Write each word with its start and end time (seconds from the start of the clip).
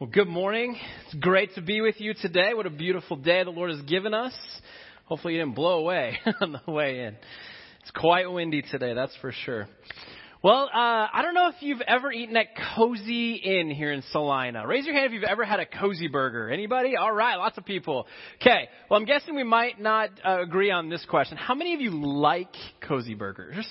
Well, 0.00 0.08
good 0.08 0.28
morning. 0.28 0.78
It's 1.04 1.14
great 1.16 1.54
to 1.56 1.60
be 1.60 1.82
with 1.82 2.00
you 2.00 2.14
today. 2.14 2.54
What 2.54 2.64
a 2.64 2.70
beautiful 2.70 3.18
day 3.18 3.44
the 3.44 3.50
Lord 3.50 3.70
has 3.70 3.82
given 3.82 4.14
us. 4.14 4.32
Hopefully, 5.04 5.34
you 5.34 5.40
didn't 5.40 5.54
blow 5.54 5.78
away 5.80 6.16
on 6.40 6.58
the 6.64 6.72
way 6.72 7.00
in. 7.00 7.16
It's 7.82 7.90
quite 7.94 8.32
windy 8.32 8.62
today, 8.62 8.94
that's 8.94 9.14
for 9.20 9.30
sure. 9.44 9.68
Well, 10.42 10.70
uh, 10.72 11.06
I 11.12 11.20
don't 11.20 11.34
know 11.34 11.48
if 11.48 11.56
you've 11.60 11.82
ever 11.82 12.10
eaten 12.10 12.34
at 12.38 12.46
Cozy 12.74 13.34
Inn 13.34 13.68
here 13.70 13.92
in 13.92 14.02
Salina. 14.10 14.66
Raise 14.66 14.86
your 14.86 14.94
hand 14.94 15.08
if 15.08 15.12
you've 15.12 15.22
ever 15.22 15.44
had 15.44 15.60
a 15.60 15.66
cozy 15.66 16.08
burger. 16.08 16.48
Anybody? 16.48 16.96
All 16.96 17.12
right, 17.12 17.36
lots 17.36 17.58
of 17.58 17.66
people. 17.66 18.06
Okay, 18.40 18.70
well, 18.88 18.98
I'm 18.98 19.04
guessing 19.04 19.34
we 19.34 19.44
might 19.44 19.78
not 19.78 20.08
uh, 20.24 20.40
agree 20.40 20.70
on 20.70 20.88
this 20.88 21.04
question. 21.10 21.36
How 21.36 21.54
many 21.54 21.74
of 21.74 21.82
you 21.82 21.90
like 21.90 22.54
cozy 22.80 23.12
burgers? 23.12 23.66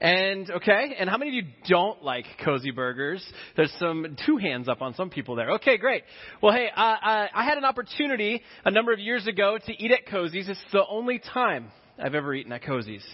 And 0.00 0.50
okay, 0.50 0.94
and 0.98 1.10
how 1.10 1.18
many 1.18 1.30
of 1.38 1.44
you 1.44 1.52
don't 1.68 2.02
like 2.02 2.24
cozy 2.42 2.70
burgers? 2.70 3.22
There's 3.54 3.72
some 3.78 4.16
two 4.24 4.38
hands 4.38 4.66
up 4.66 4.80
on 4.80 4.94
some 4.94 5.10
people 5.10 5.34
there. 5.36 5.52
Okay, 5.52 5.76
great. 5.76 6.04
Well, 6.42 6.54
hey, 6.54 6.68
uh, 6.74 6.80
uh, 6.80 7.26
I 7.34 7.44
had 7.44 7.58
an 7.58 7.66
opportunity 7.66 8.42
a 8.64 8.70
number 8.70 8.94
of 8.94 8.98
years 8.98 9.26
ago 9.26 9.58
to 9.58 9.72
eat 9.72 9.92
at 9.92 10.06
Cozy's. 10.06 10.48
It's 10.48 10.58
the 10.72 10.84
only 10.88 11.18
time 11.18 11.70
I've 12.02 12.14
ever 12.14 12.34
eaten 12.34 12.50
at 12.52 12.62
Cozy's. 12.62 13.04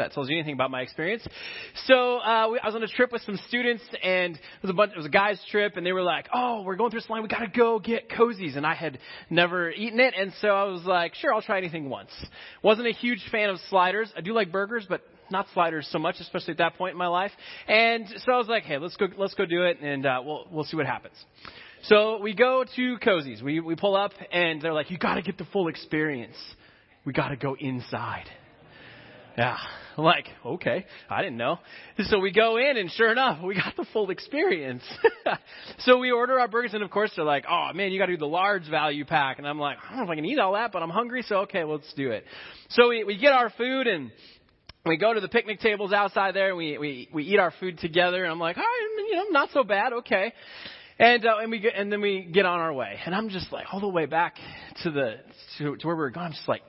That 0.00 0.12
tells 0.12 0.30
you 0.30 0.36
anything 0.36 0.54
about 0.54 0.70
my 0.70 0.80
experience. 0.80 1.26
So 1.84 2.18
uh, 2.18 2.48
we, 2.52 2.58
I 2.58 2.66
was 2.66 2.74
on 2.74 2.82
a 2.82 2.88
trip 2.88 3.12
with 3.12 3.22
some 3.22 3.38
students, 3.48 3.84
and 4.02 4.34
it 4.34 4.62
was 4.62 4.70
a 4.70 4.74
bunch. 4.74 4.92
It 4.92 4.96
was 4.96 5.06
a 5.06 5.10
guys' 5.10 5.38
trip, 5.50 5.76
and 5.76 5.84
they 5.84 5.92
were 5.92 6.02
like, 6.02 6.26
"Oh, 6.32 6.62
we're 6.62 6.76
going 6.76 6.90
through 6.90 7.00
this 7.00 7.10
line. 7.10 7.22
We 7.22 7.28
got 7.28 7.40
to 7.40 7.48
go 7.48 7.78
get 7.78 8.08
cozies." 8.08 8.56
And 8.56 8.66
I 8.66 8.74
had 8.74 8.98
never 9.28 9.70
eaten 9.70 10.00
it, 10.00 10.14
and 10.16 10.32
so 10.40 10.48
I 10.48 10.64
was 10.64 10.84
like, 10.84 11.14
"Sure, 11.14 11.34
I'll 11.34 11.42
try 11.42 11.58
anything 11.58 11.90
once." 11.90 12.10
Wasn't 12.62 12.86
a 12.86 12.92
huge 12.92 13.22
fan 13.30 13.50
of 13.50 13.58
sliders. 13.68 14.10
I 14.16 14.22
do 14.22 14.32
like 14.32 14.50
burgers, 14.50 14.86
but 14.88 15.02
not 15.30 15.46
sliders 15.54 15.88
so 15.92 15.98
much, 15.98 16.16
especially 16.20 16.52
at 16.52 16.58
that 16.58 16.76
point 16.76 16.92
in 16.92 16.98
my 16.98 17.06
life. 17.06 17.32
And 17.68 18.06
so 18.24 18.32
I 18.32 18.38
was 18.38 18.48
like, 18.48 18.64
hey, 18.64 18.78
let's 18.78 18.96
go, 18.96 19.06
let's 19.16 19.34
go 19.34 19.46
do 19.46 19.64
it, 19.64 19.80
and 19.80 20.04
uh, 20.06 20.20
we'll 20.24 20.46
we'll 20.50 20.64
see 20.64 20.76
what 20.76 20.86
happens. 20.86 21.14
So 21.84 22.20
we 22.20 22.34
go 22.34 22.64
to 22.76 22.98
Cozy's. 22.98 23.42
We 23.42 23.60
we 23.60 23.76
pull 23.76 23.96
up, 23.96 24.12
and 24.32 24.60
they're 24.60 24.72
like, 24.72 24.90
you 24.90 24.98
got 24.98 25.14
to 25.14 25.22
get 25.22 25.38
the 25.38 25.46
full 25.52 25.68
experience. 25.68 26.36
We 27.04 27.12
got 27.12 27.28
to 27.28 27.36
go 27.36 27.56
inside. 27.58 28.26
Yeah. 29.38 29.56
I'm 30.00 30.04
like, 30.04 30.28
okay, 30.46 30.86
I 31.10 31.20
didn't 31.20 31.36
know. 31.36 31.58
So 32.04 32.18
we 32.18 32.32
go 32.32 32.56
in, 32.56 32.78
and 32.78 32.90
sure 32.90 33.12
enough, 33.12 33.42
we 33.44 33.54
got 33.54 33.76
the 33.76 33.84
full 33.92 34.10
experience. 34.10 34.82
so 35.80 35.98
we 35.98 36.10
order 36.10 36.40
our 36.40 36.48
burgers, 36.48 36.72
and 36.72 36.82
of 36.82 36.90
course, 36.90 37.12
they're 37.14 37.24
like, 37.24 37.44
oh 37.48 37.70
man, 37.74 37.92
you 37.92 37.98
got 37.98 38.06
to 38.06 38.12
do 38.12 38.18
the 38.18 38.26
large 38.26 38.68
value 38.68 39.04
pack. 39.04 39.38
And 39.38 39.46
I'm 39.46 39.58
like, 39.58 39.76
I 39.84 39.90
don't 39.90 39.98
know 39.98 40.04
if 40.04 40.10
I 40.10 40.14
can 40.14 40.24
eat 40.24 40.38
all 40.38 40.54
that, 40.54 40.72
but 40.72 40.82
I'm 40.82 40.90
hungry, 40.90 41.22
so 41.22 41.40
okay, 41.40 41.64
let's 41.64 41.92
do 41.94 42.12
it. 42.12 42.24
So 42.70 42.88
we, 42.88 43.04
we 43.04 43.18
get 43.18 43.32
our 43.32 43.50
food, 43.50 43.86
and 43.86 44.10
we 44.86 44.96
go 44.96 45.12
to 45.12 45.20
the 45.20 45.28
picnic 45.28 45.60
tables 45.60 45.92
outside 45.92 46.34
there 46.34 46.48
and 46.48 46.56
we, 46.56 46.78
we, 46.78 47.08
we 47.12 47.24
eat 47.24 47.38
our 47.38 47.52
food 47.60 47.78
together 47.78 48.24
and 48.24 48.32
I'm 48.32 48.40
like, 48.40 48.56
all 48.56 48.62
right, 48.62 49.06
you 49.10 49.16
know, 49.16 49.24
not 49.28 49.50
so 49.52 49.62
bad, 49.62 49.92
okay. 49.92 50.32
And, 50.98 51.26
uh, 51.26 51.36
and 51.42 51.50
we 51.50 51.58
get, 51.58 51.74
and 51.74 51.92
then 51.92 52.00
we 52.00 52.22
get 52.22 52.46
on 52.46 52.60
our 52.60 52.72
way. 52.72 52.98
And 53.04 53.14
I'm 53.14 53.28
just 53.28 53.52
like, 53.52 53.66
all 53.72 53.80
the 53.80 53.88
way 53.88 54.06
back 54.06 54.36
to 54.82 54.90
the, 54.90 55.16
to, 55.58 55.76
to 55.76 55.86
where 55.86 55.96
we 55.96 56.00
were 56.00 56.10
going, 56.10 56.26
I'm 56.26 56.32
just 56.32 56.48
like, 56.48 56.62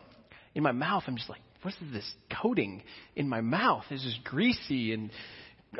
in 0.55 0.63
my 0.63 0.71
mouth, 0.71 1.03
I'm 1.07 1.15
just 1.15 1.29
like, 1.29 1.41
what's 1.61 1.77
this 1.93 2.09
coating 2.41 2.83
in 3.15 3.29
my 3.29 3.41
mouth? 3.41 3.83
It's 3.89 4.03
just 4.03 4.23
greasy 4.23 4.93
and 4.93 5.11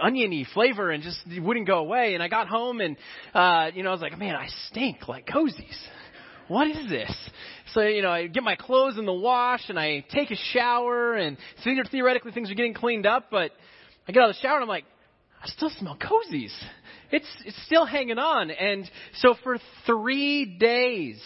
oniony 0.01 0.45
flavor 0.53 0.91
and 0.91 1.03
just 1.03 1.19
it 1.27 1.39
wouldn't 1.39 1.67
go 1.67 1.79
away. 1.79 2.13
And 2.13 2.23
I 2.23 2.27
got 2.27 2.47
home 2.47 2.81
and, 2.81 2.97
uh, 3.33 3.71
you 3.73 3.83
know, 3.83 3.89
I 3.89 3.93
was 3.93 4.01
like, 4.01 4.17
man, 4.17 4.35
I 4.35 4.47
stink 4.67 5.07
like 5.07 5.27
cozies. 5.27 5.77
what 6.47 6.67
is 6.67 6.89
this? 6.89 7.13
So, 7.73 7.81
you 7.81 8.01
know, 8.01 8.11
I 8.11 8.27
get 8.27 8.43
my 8.43 8.55
clothes 8.55 8.97
in 8.97 9.05
the 9.05 9.13
wash 9.13 9.69
and 9.69 9.79
I 9.79 10.05
take 10.11 10.31
a 10.31 10.37
shower 10.53 11.15
and 11.15 11.37
theoretically 11.63 12.31
things 12.31 12.51
are 12.51 12.55
getting 12.55 12.73
cleaned 12.73 13.05
up, 13.05 13.27
but 13.31 13.51
I 14.07 14.11
get 14.11 14.23
out 14.23 14.29
of 14.29 14.35
the 14.35 14.41
shower 14.41 14.55
and 14.55 14.63
I'm 14.63 14.69
like, 14.69 14.85
I 15.43 15.47
still 15.47 15.71
smell 15.79 15.97
cozies. 15.97 16.53
It's, 17.11 17.27
it's 17.45 17.61
still 17.65 17.85
hanging 17.85 18.19
on. 18.19 18.51
And 18.51 18.89
so 19.15 19.35
for 19.43 19.57
three 19.85 20.45
days, 20.45 21.21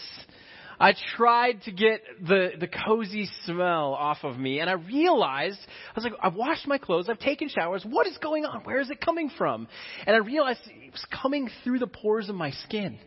I 0.78 0.94
tried 1.16 1.62
to 1.62 1.72
get 1.72 2.02
the, 2.20 2.50
the 2.58 2.68
cozy 2.68 3.28
smell 3.44 3.94
off 3.94 4.18
of 4.22 4.38
me, 4.38 4.60
and 4.60 4.68
I 4.68 4.74
realized, 4.74 5.58
I 5.90 5.92
was 5.94 6.04
like, 6.04 6.14
I've 6.22 6.34
washed 6.34 6.66
my 6.66 6.78
clothes, 6.78 7.08
I've 7.08 7.18
taken 7.18 7.48
showers, 7.48 7.84
what 7.88 8.06
is 8.06 8.16
going 8.18 8.44
on? 8.44 8.62
Where 8.64 8.80
is 8.80 8.90
it 8.90 9.00
coming 9.00 9.30
from? 9.36 9.68
And 10.06 10.14
I 10.14 10.18
realized 10.18 10.60
it 10.66 10.92
was 10.92 11.06
coming 11.22 11.48
through 11.64 11.78
the 11.78 11.86
pores 11.86 12.28
of 12.28 12.34
my 12.34 12.50
skin. 12.50 12.98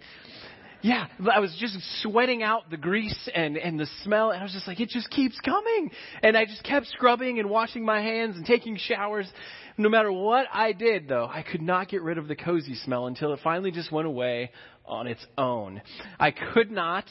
Yeah, 0.82 1.08
I 1.34 1.40
was 1.40 1.54
just 1.60 1.76
sweating 2.02 2.42
out 2.42 2.70
the 2.70 2.78
grease 2.78 3.30
and, 3.36 3.58
and 3.58 3.78
the 3.78 3.88
smell, 4.04 4.32
and 4.32 4.40
I 4.40 4.44
was 4.44 4.54
just 4.54 4.66
like, 4.66 4.80
it 4.80 4.88
just 4.88 5.10
keeps 5.10 5.38
coming. 5.42 5.92
And 6.24 6.38
I 6.38 6.46
just 6.46 6.64
kept 6.64 6.88
scrubbing 6.88 7.40
and 7.40 7.50
washing 7.50 7.84
my 7.84 8.02
hands 8.02 8.38
and 8.38 8.46
taking 8.46 8.78
showers. 8.78 9.30
No 9.78 9.90
matter 9.90 10.10
what 10.10 10.46
I 10.54 10.72
did, 10.72 11.10
though, 11.10 11.26
I 11.30 11.44
could 11.44 11.62
not 11.62 11.90
get 11.90 12.02
rid 12.02 12.18
of 12.18 12.30
the 12.30 12.36
cozy 12.36 12.76
smell 12.76 13.08
until 13.08 13.34
it 13.34 13.42
finally 13.44 13.72
just 13.72 13.92
went 13.92 14.08
away 14.08 14.52
on 14.86 15.06
its 15.08 15.26
own. 15.38 15.82
I 16.18 16.32
could 16.32 16.72
not 16.72 17.06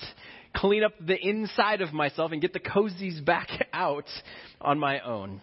clean 0.54 0.84
up 0.84 0.92
the 1.00 1.16
inside 1.16 1.80
of 1.80 1.92
myself 1.92 2.32
and 2.32 2.40
get 2.40 2.52
the 2.52 2.60
cozies 2.60 3.24
back 3.24 3.68
out 3.72 4.08
on 4.60 4.78
my 4.78 5.00
own. 5.00 5.40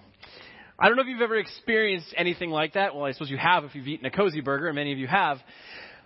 I 0.77 0.87
don't 0.87 0.97
know 0.97 1.03
if 1.03 1.07
you've 1.07 1.21
ever 1.21 1.37
experienced 1.37 2.13
anything 2.17 2.49
like 2.49 2.73
that. 2.73 2.93
Well, 2.93 3.05
I 3.05 3.13
suppose 3.13 3.29
you 3.29 3.37
have 3.37 3.63
if 3.63 3.75
you've 3.75 3.87
eaten 3.87 4.05
a 4.05 4.11
cozy 4.11 4.41
burger, 4.41 4.67
and 4.67 4.75
many 4.75 4.91
of 4.91 4.99
you 4.99 5.07
have. 5.07 5.37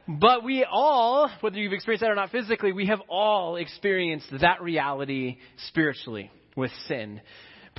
But 0.08 0.44
we 0.44 0.64
all, 0.64 1.30
whether 1.42 1.58
you've 1.58 1.74
experienced 1.74 2.02
that 2.02 2.12
or 2.12 2.16
not 2.16 2.32
physically, 2.32 2.72
we 2.72 2.86
have 2.88 3.02
all 3.10 3.56
experienced 3.56 4.28
that 4.42 4.62
reality 4.62 5.38
spiritually 5.68 6.32
with 6.56 6.72
sin. 6.88 7.22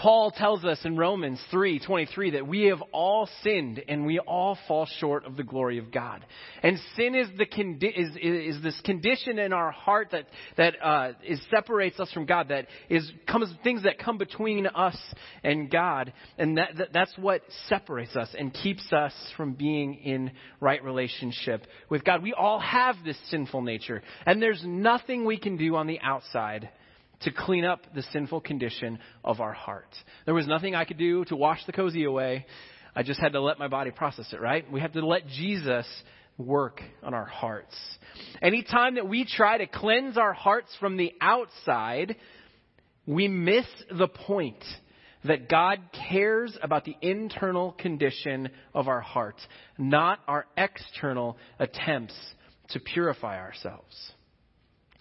Paul 0.00 0.31
tells 0.31 0.65
us 0.65 0.78
in 0.87 0.97
Romans 0.97 1.38
3:23 1.53 2.31
that 2.31 2.47
we 2.47 2.62
have 2.69 2.81
all 2.91 3.28
sinned 3.43 3.83
and 3.87 4.06
we 4.06 4.19
all 4.19 4.56
fall 4.66 4.87
short 4.87 5.27
of 5.27 5.37
the 5.37 5.43
glory 5.43 5.77
of 5.77 5.91
God. 5.91 6.25
And 6.62 6.78
sin 6.97 7.15
is 7.15 7.28
the 7.37 7.44
condi- 7.44 7.93
is, 7.94 8.16
is 8.16 8.62
this 8.62 8.81
condition 8.81 9.39
in 9.39 9.53
our 9.53 9.71
heart 9.71 10.12
that 10.12 10.25
that 10.56 10.77
uh, 10.83 11.12
is 11.22 11.39
separates 11.50 12.00
us 12.00 12.10
from 12.12 12.25
God. 12.25 12.49
That 12.49 12.69
is 12.89 13.12
comes 13.27 13.53
things 13.62 13.83
that 13.83 13.99
come 13.99 14.16
between 14.16 14.66
us 14.69 14.97
and 15.44 15.71
God, 15.71 16.15
and 16.39 16.56
that, 16.56 16.78
that 16.78 16.93
that's 16.94 17.12
what 17.19 17.43
separates 17.69 18.16
us 18.16 18.34
and 18.39 18.55
keeps 18.55 18.91
us 18.94 19.12
from 19.37 19.53
being 19.53 19.97
in 19.97 20.31
right 20.60 20.83
relationship 20.83 21.66
with 21.91 22.05
God. 22.05 22.22
We 22.22 22.33
all 22.33 22.60
have 22.60 22.97
this 23.05 23.19
sinful 23.28 23.60
nature, 23.60 24.03
and 24.25 24.41
there's 24.41 24.62
nothing 24.65 25.27
we 25.27 25.37
can 25.37 25.59
do 25.59 25.77
on 25.77 25.87
the 25.87 26.00
outside 26.00 26.71
to 27.22 27.31
clean 27.31 27.64
up 27.64 27.94
the 27.94 28.03
sinful 28.12 28.41
condition 28.41 28.98
of 29.25 29.41
our 29.41 29.53
heart. 29.53 29.94
There 30.25 30.34
was 30.34 30.47
nothing 30.47 30.75
I 30.75 30.84
could 30.84 30.98
do 30.98 31.25
to 31.26 31.36
wash 31.36 31.64
the 31.66 31.72
cozy 31.72 32.04
away. 32.04 32.47
I 32.94 33.03
just 33.03 33.20
had 33.20 33.32
to 33.32 33.41
let 33.41 33.58
my 33.58 33.69
body 33.69 33.91
process 33.91 34.32
it, 34.32 34.41
right? 34.41 34.70
We 34.70 34.81
have 34.81 34.92
to 34.92 35.06
let 35.06 35.26
Jesus 35.26 35.86
work 36.38 36.80
on 37.03 37.14
our 37.14 37.26
hearts. 37.26 37.76
Anytime 38.42 38.94
that 38.97 39.09
we 39.09 39.25
try 39.25 39.59
to 39.59 39.66
cleanse 39.66 40.16
our 40.16 40.32
hearts 40.32 40.75
from 40.80 40.97
the 40.97 41.12
outside, 41.20 42.16
we 43.06 43.28
miss 43.28 43.66
the 43.91 44.09
point 44.09 44.64
that 45.25 45.48
God 45.48 45.80
cares 46.09 46.56
about 46.62 46.84
the 46.84 46.97
internal 47.03 47.72
condition 47.72 48.48
of 48.75 48.88
our 48.88 49.00
heart, 49.00 49.36
not 49.76 50.20
our 50.26 50.47
external 50.56 51.36
attempts 51.59 52.14
to 52.70 52.80
purify 52.80 53.38
ourselves. 53.38 54.12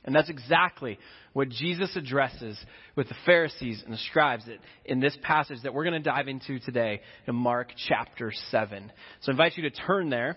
And 0.10 0.16
that's 0.16 0.30
exactly 0.32 0.98
what 1.34 1.50
Jesus 1.50 1.96
addresses 1.96 2.60
with 2.96 3.10
the 3.10 3.16
Pharisees 3.28 3.84
and 3.86 3.94
the 3.94 4.00
scribes 4.10 4.44
in 4.84 5.00
this 5.00 5.16
passage 5.22 5.60
that 5.62 5.72
we're 5.72 5.84
going 5.84 6.02
to 6.02 6.10
dive 6.10 6.28
into 6.28 6.58
today 6.58 7.02
in 7.28 7.36
Mark 7.36 7.74
chapter 7.88 8.34
7. 8.50 8.92
So 9.22 9.32
I 9.32 9.34
invite 9.34 9.56
you 9.56 9.70
to 9.70 9.70
turn 9.70 10.10
there. 10.10 10.36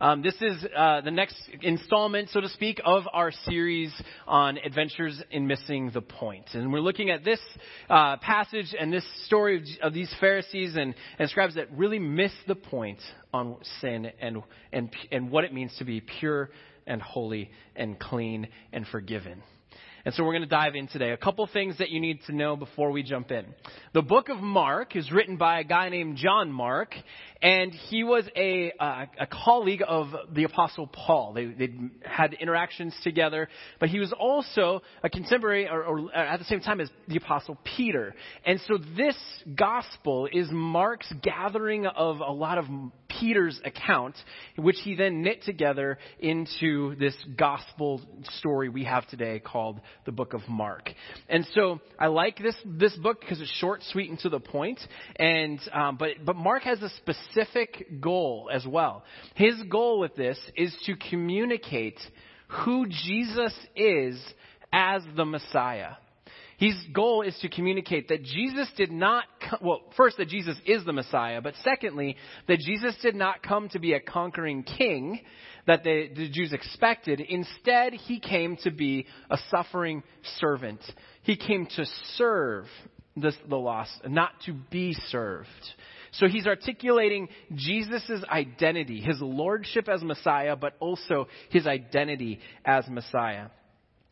Um, 0.00 0.22
this 0.22 0.34
is 0.40 0.66
uh, 0.76 1.02
the 1.02 1.12
next 1.12 1.36
installment, 1.60 2.30
so 2.30 2.40
to 2.40 2.48
speak, 2.48 2.80
of 2.84 3.04
our 3.12 3.30
series 3.30 3.92
on 4.26 4.58
adventures 4.58 5.22
in 5.30 5.46
missing 5.46 5.92
the 5.94 6.02
point. 6.02 6.46
And 6.54 6.72
we're 6.72 6.80
looking 6.80 7.10
at 7.10 7.22
this 7.22 7.38
uh, 7.88 8.16
passage 8.16 8.74
and 8.76 8.92
this 8.92 9.06
story 9.26 9.58
of, 9.58 9.62
of 9.86 9.94
these 9.94 10.12
Pharisees 10.18 10.74
and, 10.74 10.96
and 11.20 11.30
scribes 11.30 11.54
that 11.54 11.70
really 11.70 12.00
miss 12.00 12.32
the 12.48 12.56
point 12.56 12.98
on 13.32 13.58
sin 13.80 14.10
and, 14.20 14.38
and, 14.72 14.90
and 15.12 15.30
what 15.30 15.44
it 15.44 15.54
means 15.54 15.72
to 15.78 15.84
be 15.84 16.00
pure 16.00 16.50
and 16.86 17.00
holy 17.00 17.50
and 17.76 17.98
clean 17.98 18.48
and 18.72 18.86
forgiven. 18.86 19.42
And 20.04 20.12
so 20.14 20.24
we're 20.24 20.32
going 20.32 20.42
to 20.42 20.48
dive 20.48 20.74
in 20.74 20.88
today. 20.88 21.10
A 21.10 21.16
couple 21.16 21.46
things 21.46 21.78
that 21.78 21.90
you 21.90 22.00
need 22.00 22.24
to 22.26 22.34
know 22.34 22.56
before 22.56 22.90
we 22.90 23.04
jump 23.04 23.30
in. 23.30 23.46
The 23.94 24.02
book 24.02 24.30
of 24.30 24.38
Mark 24.38 24.96
is 24.96 25.12
written 25.12 25.36
by 25.36 25.60
a 25.60 25.64
guy 25.64 25.90
named 25.90 26.16
John 26.16 26.50
Mark, 26.50 26.92
and 27.40 27.70
he 27.72 28.02
was 28.02 28.24
a, 28.34 28.72
uh, 28.80 29.06
a 29.20 29.26
colleague 29.28 29.82
of 29.86 30.08
the 30.32 30.42
Apostle 30.42 30.88
Paul. 30.88 31.34
They, 31.34 31.44
they 31.46 31.68
had 32.04 32.32
interactions 32.34 32.96
together, 33.04 33.48
but 33.78 33.90
he 33.90 34.00
was 34.00 34.12
also 34.12 34.82
a 35.04 35.08
contemporary, 35.08 35.68
or, 35.68 35.84
or 35.84 36.12
at 36.12 36.40
the 36.40 36.46
same 36.46 36.60
time 36.60 36.80
as 36.80 36.90
the 37.06 37.18
Apostle 37.18 37.56
Peter. 37.76 38.12
And 38.44 38.60
so 38.66 38.78
this 38.96 39.16
gospel 39.54 40.28
is 40.32 40.48
Mark's 40.50 41.12
gathering 41.22 41.86
of 41.86 42.18
a 42.18 42.32
lot 42.32 42.58
of 42.58 42.64
Peter's 43.22 43.60
account, 43.64 44.16
which 44.56 44.78
he 44.82 44.96
then 44.96 45.22
knit 45.22 45.44
together 45.44 45.96
into 46.18 46.96
this 46.96 47.14
gospel 47.36 48.00
story 48.38 48.68
we 48.68 48.82
have 48.82 49.06
today 49.06 49.38
called 49.38 49.80
the 50.06 50.10
book 50.10 50.34
of 50.34 50.40
Mark. 50.48 50.90
And 51.28 51.46
so 51.54 51.78
I 52.00 52.08
like 52.08 52.42
this, 52.42 52.56
this 52.66 52.96
book 52.96 53.20
because 53.20 53.40
it's 53.40 53.48
short, 53.58 53.80
sweet, 53.90 54.10
and 54.10 54.18
to 54.20 54.28
the 54.28 54.40
point. 54.40 54.80
And, 55.14 55.60
um, 55.72 55.98
but, 55.98 56.24
but 56.24 56.34
Mark 56.34 56.64
has 56.64 56.82
a 56.82 56.88
specific 56.88 58.00
goal 58.00 58.50
as 58.52 58.66
well. 58.66 59.04
His 59.36 59.54
goal 59.70 60.00
with 60.00 60.16
this 60.16 60.38
is 60.56 60.74
to 60.86 60.96
communicate 60.96 62.00
who 62.48 62.86
Jesus 62.88 63.54
is 63.76 64.20
as 64.72 65.02
the 65.16 65.24
Messiah. 65.24 65.92
His 66.62 66.76
goal 66.92 67.22
is 67.22 67.36
to 67.40 67.48
communicate 67.48 68.06
that 68.06 68.22
Jesus 68.22 68.70
did 68.76 68.92
not, 68.92 69.24
come, 69.40 69.58
well, 69.62 69.80
first, 69.96 70.18
that 70.18 70.28
Jesus 70.28 70.56
is 70.64 70.84
the 70.84 70.92
Messiah, 70.92 71.40
but 71.40 71.54
secondly, 71.64 72.16
that 72.46 72.60
Jesus 72.60 72.94
did 73.02 73.16
not 73.16 73.42
come 73.42 73.68
to 73.70 73.80
be 73.80 73.94
a 73.94 74.00
conquering 74.00 74.62
king 74.62 75.18
that 75.66 75.82
the, 75.82 76.08
the 76.14 76.28
Jews 76.30 76.52
expected. 76.52 77.18
Instead, 77.18 77.94
he 77.94 78.20
came 78.20 78.56
to 78.58 78.70
be 78.70 79.06
a 79.28 79.38
suffering 79.50 80.04
servant. 80.38 80.78
He 81.22 81.34
came 81.34 81.66
to 81.74 81.84
serve 82.14 82.66
the, 83.16 83.32
the 83.48 83.56
lost, 83.56 84.00
not 84.06 84.30
to 84.46 84.52
be 84.52 84.94
served. 85.08 85.48
So 86.12 86.28
he's 86.28 86.46
articulating 86.46 87.28
Jesus' 87.56 88.22
identity, 88.30 89.00
his 89.00 89.20
lordship 89.20 89.88
as 89.88 90.00
Messiah, 90.04 90.54
but 90.54 90.76
also 90.78 91.26
his 91.50 91.66
identity 91.66 92.38
as 92.64 92.86
Messiah. 92.86 93.48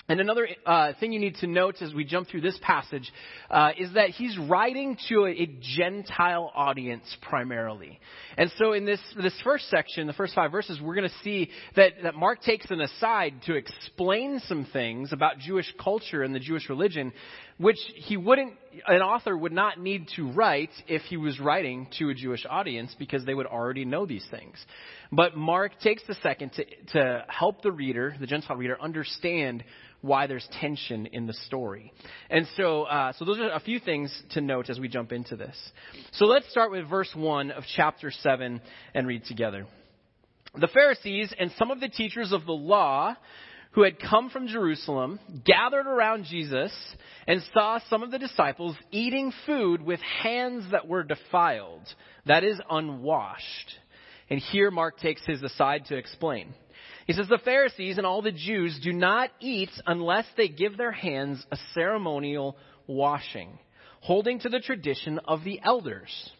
And 0.09 0.19
another 0.21 0.49
uh, 0.67 0.93
thing 0.99 1.13
you 1.13 1.21
need 1.21 1.37
to 1.37 1.47
note 1.47 1.77
as 1.83 1.95
we 1.95 2.05
jump 2.05 2.29
through 2.29 2.41
this 2.41 2.59
passage 2.63 3.13
uh, 3.49 3.71
is 3.79 3.93
that 3.95 4.11
he's 4.11 4.37
writing 4.39 4.97
to 5.09 5.27
a, 5.27 5.31
a, 5.31 5.47
Gentile 5.77 6.51
audience 6.55 7.05
primarily. 7.23 8.01
And 8.37 8.51
so 8.59 8.73
in 8.73 8.85
this, 8.85 9.01
this 9.17 9.39
first 9.45 9.69
section, 9.69 10.07
the 10.07 10.13
first 10.13 10.35
five 10.35 10.51
verses, 10.51 10.81
we're 10.83 10.97
going 10.97 11.09
to 11.09 11.15
see 11.23 11.51
that, 11.77 11.93
that 12.03 12.15
Mark 12.17 12.43
takes 12.43 12.69
an 12.71 12.81
aside 12.81 13.35
to 13.47 13.55
explain 13.55 14.41
some 14.47 14.67
things 14.73 15.13
about 15.13 15.39
Jewish 15.39 15.73
culture 15.81 16.23
and 16.25 16.35
the 16.35 16.41
Jewish 16.41 16.69
religion, 16.69 17.13
which 17.61 17.79
he 17.95 18.17
wouldn't, 18.17 18.55
an 18.89 19.03
author 19.03 19.37
would 19.37 19.53
not 19.53 19.79
need 19.79 20.09
to 20.17 20.31
write 20.33 20.71
if 20.89 21.03
he 21.03 21.19
was 21.19 21.39
writing 21.39 21.87
to 21.99 22.09
a 22.09 22.15
Jewish 22.15 22.47
audience 22.49 22.97
because 22.99 23.27
they 23.27 23.35
would 23.35 23.45
already 23.45 23.85
know 23.85 24.07
these 24.07 24.27
things. 24.31 24.57
But 25.13 25.37
Mark 25.37 25.79
takes 25.81 26.03
the 26.07 26.15
second 26.23 26.53
to, 26.55 26.65
to 26.95 27.25
help 27.29 27.61
the 27.61 27.71
reader, 27.71 28.17
the 28.19 28.27
Gentile 28.27 28.57
reader, 28.57 28.81
understand 28.81 29.63
why 30.01 30.27
there's 30.27 30.49
tension 30.59 31.05
in 31.13 31.27
the 31.27 31.35
story. 31.35 31.93
And 32.31 32.47
so, 32.57 32.85
uh, 32.85 33.13
so 33.19 33.27
those 33.27 33.39
are 33.39 33.51
a 33.51 33.61
few 33.61 33.79
things 33.79 34.11
to 34.31 34.41
note 34.41 34.71
as 34.71 34.81
we 34.81 34.89
jump 34.89 35.13
into 35.13 35.37
this. 35.37 35.57
So 36.13 36.25
let's 36.25 36.51
start 36.51 36.71
with 36.71 36.89
verse 36.89 37.13
1 37.15 37.51
of 37.51 37.65
chapter 37.77 38.11
7 38.11 38.63
and 38.95 39.07
read 39.07 39.25
together. 39.27 39.67
The 40.59 40.69
Pharisees 40.69 41.35
and 41.39 41.53
some 41.59 41.71
of 41.71 41.81
the 41.81 41.91
teachers 41.91 42.33
of 42.33 42.47
the 42.47 42.53
law 42.53 43.17
who 43.73 43.83
had 43.83 44.01
come 44.01 44.31
from 44.31 44.49
Jerusalem 44.49 45.21
gathered 45.45 45.87
around 45.87 46.25
Jesus 46.25 46.73
and 47.27 47.43
saw 47.55 47.79
some 47.89 48.03
of 48.03 48.11
the 48.11 48.19
disciples 48.19 48.77
eating 48.91 49.33
food 49.47 49.83
with 49.83 50.01
hands 50.01 50.65
that 50.73 50.89
were 50.89 51.05
defiled, 51.05 51.87
that 52.27 52.43
is, 52.43 52.61
unwashed. 52.69 53.75
And 54.29 54.41
here 54.41 54.71
Mark 54.71 54.99
takes 54.99 55.25
his 55.25 55.43
aside 55.43 55.87
to 55.87 55.97
explain. 55.97 56.55
He 57.07 57.13
says, 57.13 57.29
The 57.29 57.39
Pharisees 57.39 57.99
and 57.99 58.07
all 58.07 58.23
the 58.23 58.33
Jews 58.33 58.79
do 58.83 58.93
not 58.93 59.31
eat 59.41 59.71
unless 59.87 60.27
they 60.37 60.49
give 60.49 60.77
their 60.77 60.93
hands 60.93 61.45
a 61.51 61.59
ceremonial 61.75 62.57
washing, 62.87 63.59
holding 64.01 64.41
to 64.41 64.49
the 64.49 64.61
tradition 64.61 65.21
of 65.25 65.45
the 65.45 65.61
elders. 65.63 66.31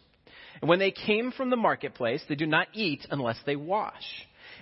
And 0.61 0.69
when 0.69 0.79
they 0.79 0.91
came 0.91 1.31
from 1.31 1.49
the 1.49 1.57
marketplace, 1.57 2.23
they 2.27 2.35
do 2.35 2.45
not 2.45 2.67
eat 2.73 3.05
unless 3.09 3.37
they 3.45 3.55
wash. 3.55 4.03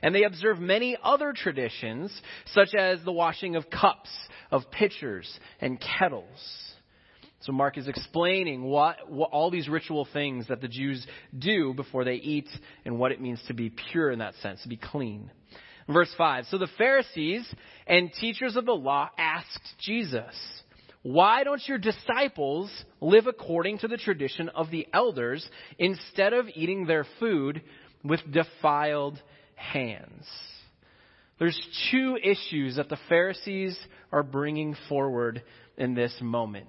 And 0.01 0.13
they 0.13 0.23
observe 0.23 0.59
many 0.59 0.97
other 1.01 1.33
traditions, 1.33 2.11
such 2.53 2.73
as 2.75 3.03
the 3.03 3.11
washing 3.11 3.55
of 3.55 3.69
cups, 3.69 4.09
of 4.51 4.69
pitchers, 4.71 5.29
and 5.59 5.79
kettles. 5.79 6.69
So 7.41 7.53
Mark 7.53 7.77
is 7.77 7.87
explaining 7.87 8.63
what, 8.63 9.09
what, 9.09 9.29
all 9.31 9.49
these 9.49 9.69
ritual 9.69 10.07
things 10.11 10.47
that 10.49 10.59
the 10.59 10.67
Jews 10.67 11.05
do 11.37 11.73
before 11.73 12.03
they 12.03 12.15
eat 12.15 12.49
and 12.83 12.99
what 12.99 13.11
it 13.13 13.21
means 13.21 13.41
to 13.47 13.53
be 13.53 13.69
pure 13.91 14.11
in 14.11 14.19
that 14.19 14.35
sense, 14.41 14.61
to 14.63 14.69
be 14.69 14.77
clean. 14.77 15.31
Verse 15.87 16.13
5. 16.17 16.45
So 16.49 16.57
the 16.57 16.67
Pharisees 16.77 17.51
and 17.87 18.11
teachers 18.13 18.55
of 18.57 18.65
the 18.65 18.73
law 18.73 19.09
asked 19.17 19.73
Jesus, 19.79 20.35
Why 21.01 21.43
don't 21.43 21.65
your 21.65 21.77
disciples 21.77 22.69
live 22.99 23.25
according 23.25 23.79
to 23.79 23.87
the 23.87 23.97
tradition 23.97 24.49
of 24.49 24.69
the 24.69 24.87
elders 24.93 25.47
instead 25.77 26.33
of 26.33 26.47
eating 26.53 26.85
their 26.85 27.07
food 27.19 27.61
with 28.03 28.19
defiled 28.29 29.19
hands? 29.59 30.25
There's 31.37 31.59
two 31.91 32.17
issues 32.21 32.75
that 32.75 32.89
the 32.89 32.99
Pharisees 33.07 33.79
are 34.11 34.23
bringing 34.23 34.75
forward 34.89 35.41
in 35.77 35.93
this 35.95 36.13
moment. 36.21 36.67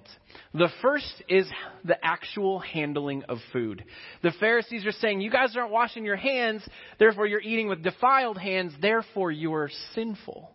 The 0.53 0.69
first 0.81 1.23
is 1.27 1.45
the 1.83 1.97
actual 2.03 2.59
handling 2.59 3.23
of 3.23 3.39
food. 3.51 3.83
The 4.23 4.31
Pharisees 4.39 4.85
are 4.85 4.93
saying, 4.93 5.19
You 5.19 5.29
guys 5.29 5.57
aren't 5.57 5.71
washing 5.71 6.05
your 6.05 6.15
hands, 6.15 6.65
therefore 6.99 7.27
you're 7.27 7.41
eating 7.41 7.67
with 7.67 7.83
defiled 7.83 8.37
hands, 8.37 8.71
therefore 8.81 9.31
you 9.31 9.53
are 9.53 9.69
sinful. 9.93 10.51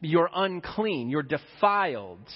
You're 0.00 0.30
unclean. 0.34 1.08
You're 1.08 1.22
defiled. 1.22 2.28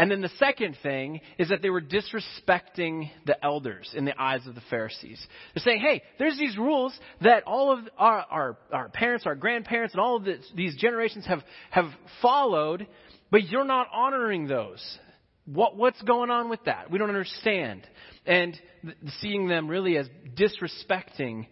And 0.00 0.10
then 0.10 0.22
the 0.22 0.30
second 0.38 0.78
thing 0.82 1.20
is 1.38 1.50
that 1.50 1.60
they 1.60 1.68
were 1.68 1.82
disrespecting 1.82 3.10
the 3.26 3.36
elders 3.44 3.92
in 3.94 4.06
the 4.06 4.18
eyes 4.18 4.46
of 4.46 4.54
the 4.54 4.62
Pharisees. 4.70 5.22
They're 5.54 5.62
saying, 5.62 5.82
hey, 5.82 6.02
there's 6.18 6.38
these 6.38 6.56
rules 6.56 6.98
that 7.20 7.42
all 7.42 7.70
of 7.70 7.80
our, 7.98 8.24
our, 8.30 8.58
our 8.72 8.88
parents, 8.88 9.26
our 9.26 9.34
grandparents, 9.34 9.92
and 9.92 10.00
all 10.00 10.16
of 10.16 10.24
this, 10.24 10.42
these 10.56 10.74
generations 10.76 11.26
have, 11.26 11.42
have 11.70 11.90
followed, 12.22 12.86
but 13.30 13.50
you're 13.50 13.66
not 13.66 13.88
honoring 13.92 14.46
those. 14.46 14.82
What, 15.44 15.76
what's 15.76 16.00
going 16.00 16.30
on 16.30 16.48
with 16.48 16.64
that? 16.64 16.90
We 16.90 16.98
don't 16.98 17.10
understand. 17.10 17.86
And 18.24 18.58
th- 18.82 18.96
seeing 19.20 19.48
them 19.48 19.68
really 19.68 19.98
as 19.98 20.08
disrespecting 20.34 21.46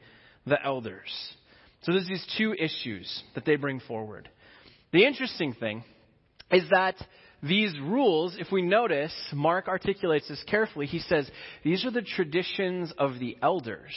the 0.47 0.57
elders. 0.65 1.11
So 1.83 1.93
there's 1.93 2.09
these 2.09 2.27
two 2.39 2.55
issues 2.55 3.23
that 3.35 3.45
they 3.45 3.57
bring 3.57 3.81
forward. 3.81 4.27
The 4.91 5.05
interesting 5.05 5.53
thing 5.53 5.85
is 6.51 6.63
that 6.71 6.95
these 7.43 7.73
rules, 7.81 8.37
if 8.39 8.51
we 8.51 8.63
notice, 8.63 9.15
Mark 9.33 9.69
articulates 9.69 10.29
this 10.29 10.43
carefully. 10.47 10.87
He 10.87 10.99
says, 10.99 11.31
these 11.63 11.85
are 11.85 11.91
the 11.91 12.03
traditions 12.03 12.93
of 12.99 13.19
the 13.19 13.37
elders, 13.41 13.95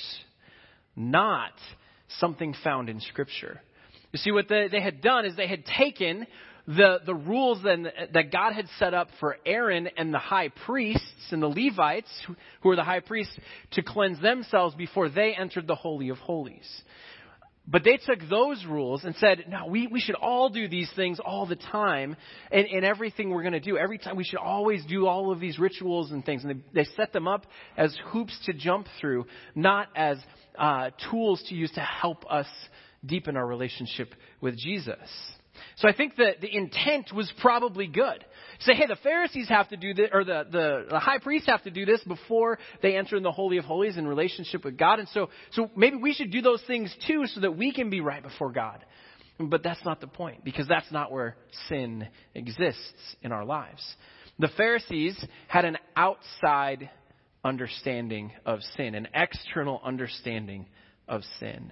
not 0.95 1.53
something 2.19 2.53
found 2.63 2.89
in 2.89 2.99
Scripture. 2.99 3.61
You 4.11 4.19
see, 4.19 4.31
what 4.31 4.47
they, 4.47 4.81
had 4.81 5.01
done 5.01 5.25
is 5.25 5.35
they 5.35 5.47
had 5.47 5.65
taken 5.65 6.27
the, 6.67 6.99
the 7.05 7.15
rules 7.15 7.63
then, 7.63 7.87
that 8.13 8.31
God 8.31 8.53
had 8.53 8.67
set 8.77 8.93
up 8.93 9.07
for 9.19 9.37
Aaron 9.45 9.89
and 9.97 10.13
the 10.13 10.19
high 10.19 10.49
priests 10.49 11.31
and 11.31 11.41
the 11.41 11.47
Levites, 11.47 12.11
who 12.27 12.69
were 12.69 12.75
the 12.75 12.83
high 12.83 12.99
priests, 12.99 13.35
to 13.71 13.81
cleanse 13.81 14.21
themselves 14.21 14.75
before 14.75 15.09
they 15.09 15.33
entered 15.33 15.65
the 15.65 15.75
Holy 15.75 16.09
of 16.09 16.17
Holies. 16.17 16.69
But 17.67 17.83
they 17.83 17.97
took 17.97 18.19
those 18.29 18.65
rules 18.65 19.03
and 19.03 19.15
said, 19.15 19.45
no, 19.47 19.67
we, 19.67 19.87
we 19.87 19.99
should 20.01 20.15
all 20.15 20.49
do 20.49 20.67
these 20.67 20.91
things 20.95 21.19
all 21.23 21.45
the 21.45 21.55
time 21.55 22.17
in, 22.51 22.65
in 22.65 22.83
everything 22.83 23.29
we're 23.29 23.43
going 23.43 23.53
to 23.53 23.59
do. 23.59 23.77
Every 23.77 23.97
time 23.97 24.17
we 24.17 24.23
should 24.23 24.39
always 24.39 24.83
do 24.85 25.07
all 25.07 25.31
of 25.31 25.39
these 25.39 25.59
rituals 25.59 26.11
and 26.11 26.25
things. 26.25 26.43
And 26.43 26.63
they, 26.73 26.83
they 26.83 26.89
set 26.97 27.13
them 27.13 27.27
up 27.27 27.45
as 27.77 27.95
hoops 28.07 28.37
to 28.45 28.53
jump 28.53 28.87
through, 28.99 29.25
not 29.55 29.87
as 29.95 30.17
uh, 30.57 30.89
tools 31.11 31.43
to 31.49 31.55
use 31.55 31.71
to 31.73 31.81
help 31.81 32.25
us 32.29 32.47
deepen 33.05 33.37
our 33.37 33.45
relationship 33.45 34.13
with 34.41 34.57
Jesus. 34.57 34.97
So 35.77 35.87
I 35.87 35.93
think 35.93 36.15
that 36.17 36.41
the 36.41 36.55
intent 36.55 37.11
was 37.13 37.31
probably 37.41 37.87
good. 37.87 38.23
Say, 38.61 38.73
hey, 38.73 38.85
the 38.87 38.95
Pharisees 38.97 39.49
have 39.49 39.69
to 39.69 39.77
do 39.77 39.93
this, 39.93 40.09
or 40.13 40.23
the, 40.23 40.45
the, 40.51 40.85
the 40.89 40.99
high 40.99 41.19
priests 41.19 41.47
have 41.47 41.63
to 41.63 41.71
do 41.71 41.85
this 41.85 42.01
before 42.03 42.59
they 42.81 42.95
enter 42.95 43.15
in 43.15 43.23
the 43.23 43.31
Holy 43.31 43.57
of 43.57 43.65
Holies 43.65 43.97
in 43.97 44.07
relationship 44.07 44.63
with 44.63 44.77
God. 44.77 44.99
And 44.99 45.07
so, 45.09 45.29
so 45.51 45.69
maybe 45.75 45.97
we 45.97 46.13
should 46.13 46.31
do 46.31 46.41
those 46.41 46.61
things 46.67 46.95
too 47.07 47.25
so 47.27 47.41
that 47.41 47.57
we 47.57 47.73
can 47.73 47.89
be 47.89 48.01
right 48.01 48.21
before 48.21 48.51
God. 48.51 48.85
But 49.39 49.63
that's 49.63 49.83
not 49.83 50.01
the 50.01 50.07
point, 50.07 50.43
because 50.43 50.67
that's 50.67 50.91
not 50.91 51.11
where 51.11 51.35
sin 51.67 52.07
exists 52.35 53.15
in 53.23 53.31
our 53.31 53.45
lives. 53.45 53.83
The 54.37 54.49
Pharisees 54.49 55.23
had 55.47 55.65
an 55.65 55.77
outside 55.95 56.89
understanding 57.43 58.31
of 58.45 58.59
sin, 58.77 58.93
an 58.93 59.07
external 59.13 59.81
understanding 59.83 60.67
of 61.07 61.21
sin. 61.39 61.71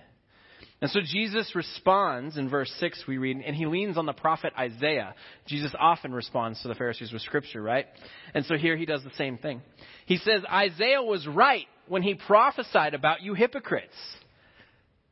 And 0.81 0.89
so 0.89 1.01
Jesus 1.03 1.55
responds 1.55 2.38
in 2.38 2.50
verse 2.50 2.71
6, 2.79 3.03
we 3.05 3.17
read, 3.17 3.41
and 3.45 3.53
he 3.55 3.65
leans 3.65 3.98
on 3.98 4.05
the 4.05 4.13
prophet 4.13 4.53
Isaiah. 4.57 5.13
Jesus 5.45 5.75
often 5.77 6.13
responds 6.13 6.62
to 6.62 6.69
the 6.69 6.75
Pharisees 6.75 7.12
with 7.12 7.21
scripture, 7.21 7.62
right? 7.62 7.86
And 8.33 8.45
so 8.45 8.55
here 8.55 8.77
he 8.77 8.86
does 8.86 9.03
the 9.03 9.12
same 9.17 9.38
thing. 9.38 9.62
He 10.05 10.17
says, 10.17 10.41
Isaiah 10.50 11.01
was 11.01 11.27
right 11.27 11.65
when 11.88 12.01
he 12.01 12.13
prophesied 12.13 12.93
about 12.93 13.21
you 13.21 13.33
hypocrites. 13.33 13.95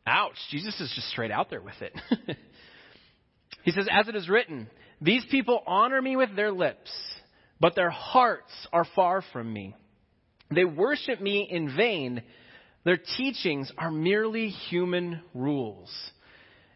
Ouch. 0.06 0.38
Jesus 0.52 0.80
is 0.80 0.92
just 0.96 1.10
straight 1.10 1.32
out 1.32 1.50
there 1.50 1.62
with 1.62 1.82
it. 1.82 1.94
he 3.64 3.72
says, 3.72 3.90
as 3.92 4.08
it 4.08 4.16
is 4.16 4.30
written, 4.30 4.70
these 5.02 5.26
people 5.30 5.62
honor 5.68 6.02
me 6.02 6.16
with 6.16 6.34
their 6.34 6.54
lips, 6.54 6.92
but 7.60 7.76
their 7.76 7.90
hearts 7.90 8.52
are 8.72 8.86
far 8.96 9.22
from 9.34 9.52
me. 9.52 9.76
They 10.50 10.64
worship 10.64 11.20
me 11.20 11.46
in 11.52 11.76
vain 11.76 12.24
their 12.88 12.98
teachings 13.18 13.70
are 13.78 13.92
merely 13.92 14.48
human 14.48 15.20
rules. 15.34 15.94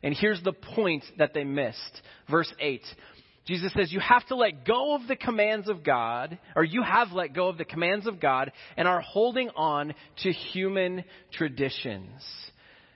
And 0.03 0.13
here's 0.13 0.43
the 0.43 0.51
point 0.51 1.05
that 1.17 1.33
they 1.33 1.45
missed. 1.45 2.01
Verse 2.29 2.53
8. 2.59 2.81
Jesus 3.47 3.71
says, 3.71 3.93
You 3.93 4.01
have 4.01 4.27
to 4.27 4.35
let 4.35 4.65
go 4.65 4.93
of 4.93 5.07
the 5.07 5.15
commands 5.15 5.69
of 5.69 5.85
God, 5.85 6.37
or 6.53 6.65
you 6.65 6.83
have 6.83 7.13
let 7.13 7.33
go 7.33 7.47
of 7.47 7.57
the 7.57 7.63
commands 7.63 8.07
of 8.07 8.19
God 8.19 8.51
and 8.75 8.89
are 8.89 8.99
holding 8.99 9.51
on 9.55 9.93
to 10.23 10.33
human 10.33 11.05
traditions. 11.31 12.11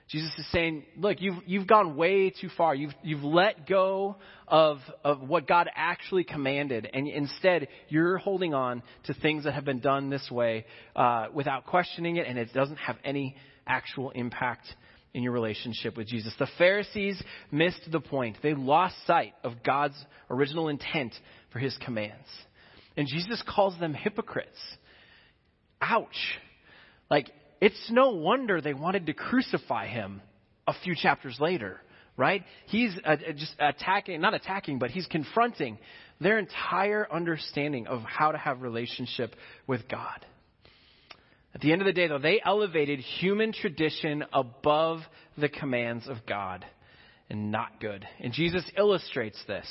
Jesus 0.08 0.30
is 0.38 0.46
saying, 0.52 0.84
look, 0.96 1.20
you've, 1.20 1.38
you've 1.46 1.66
gone 1.66 1.96
way 1.96 2.30
too 2.30 2.48
far. 2.56 2.74
You've, 2.76 2.94
you've 3.02 3.24
let 3.24 3.66
go 3.66 4.16
of, 4.46 4.78
of 5.02 5.20
what 5.20 5.48
God 5.48 5.68
actually 5.74 6.22
commanded, 6.22 6.88
and 6.92 7.08
instead 7.08 7.66
you're 7.88 8.16
holding 8.16 8.54
on 8.54 8.84
to 9.04 9.14
things 9.14 9.44
that 9.44 9.54
have 9.54 9.64
been 9.64 9.80
done 9.80 10.08
this 10.08 10.30
way 10.30 10.64
uh, 10.94 11.26
without 11.34 11.66
questioning 11.66 12.16
it, 12.16 12.26
and 12.28 12.38
it 12.38 12.52
doesn't 12.52 12.76
have 12.76 12.96
any 13.04 13.34
actual 13.66 14.10
impact 14.10 14.66
in 15.12 15.24
your 15.24 15.32
relationship 15.32 15.96
with 15.96 16.06
Jesus. 16.06 16.32
The 16.38 16.46
Pharisees 16.56 17.20
missed 17.50 17.90
the 17.90 18.00
point. 18.00 18.36
They 18.42 18.54
lost 18.54 18.94
sight 19.06 19.32
of 19.42 19.54
God's 19.64 19.96
original 20.30 20.68
intent 20.68 21.14
for 21.52 21.58
his 21.58 21.76
commands. 21.84 22.28
And 22.96 23.08
Jesus 23.08 23.42
calls 23.48 23.76
them 23.80 23.92
hypocrites. 23.92 24.58
Ouch. 25.80 26.38
Like, 27.10 27.30
it's 27.66 27.90
no 27.90 28.10
wonder 28.10 28.60
they 28.60 28.74
wanted 28.74 29.06
to 29.06 29.12
crucify 29.12 29.88
him 29.88 30.22
a 30.68 30.74
few 30.84 30.94
chapters 30.94 31.36
later, 31.40 31.80
right? 32.16 32.44
He's 32.66 32.96
uh, 33.04 33.16
just 33.36 33.56
attacking, 33.58 34.20
not 34.20 34.34
attacking, 34.34 34.78
but 34.78 34.92
he's 34.92 35.06
confronting 35.08 35.76
their 36.20 36.38
entire 36.38 37.08
understanding 37.10 37.88
of 37.88 38.02
how 38.02 38.30
to 38.30 38.38
have 38.38 38.62
relationship 38.62 39.34
with 39.66 39.88
God. 39.88 40.24
At 41.56 41.60
the 41.60 41.72
end 41.72 41.82
of 41.82 41.86
the 41.86 41.92
day, 41.92 42.06
though, 42.06 42.20
they 42.20 42.40
elevated 42.44 43.00
human 43.00 43.52
tradition 43.52 44.24
above 44.32 45.00
the 45.36 45.48
commands 45.48 46.06
of 46.06 46.18
God 46.24 46.64
and 47.28 47.50
not 47.50 47.80
good. 47.80 48.06
And 48.20 48.32
Jesus 48.32 48.64
illustrates 48.76 49.38
this. 49.46 49.66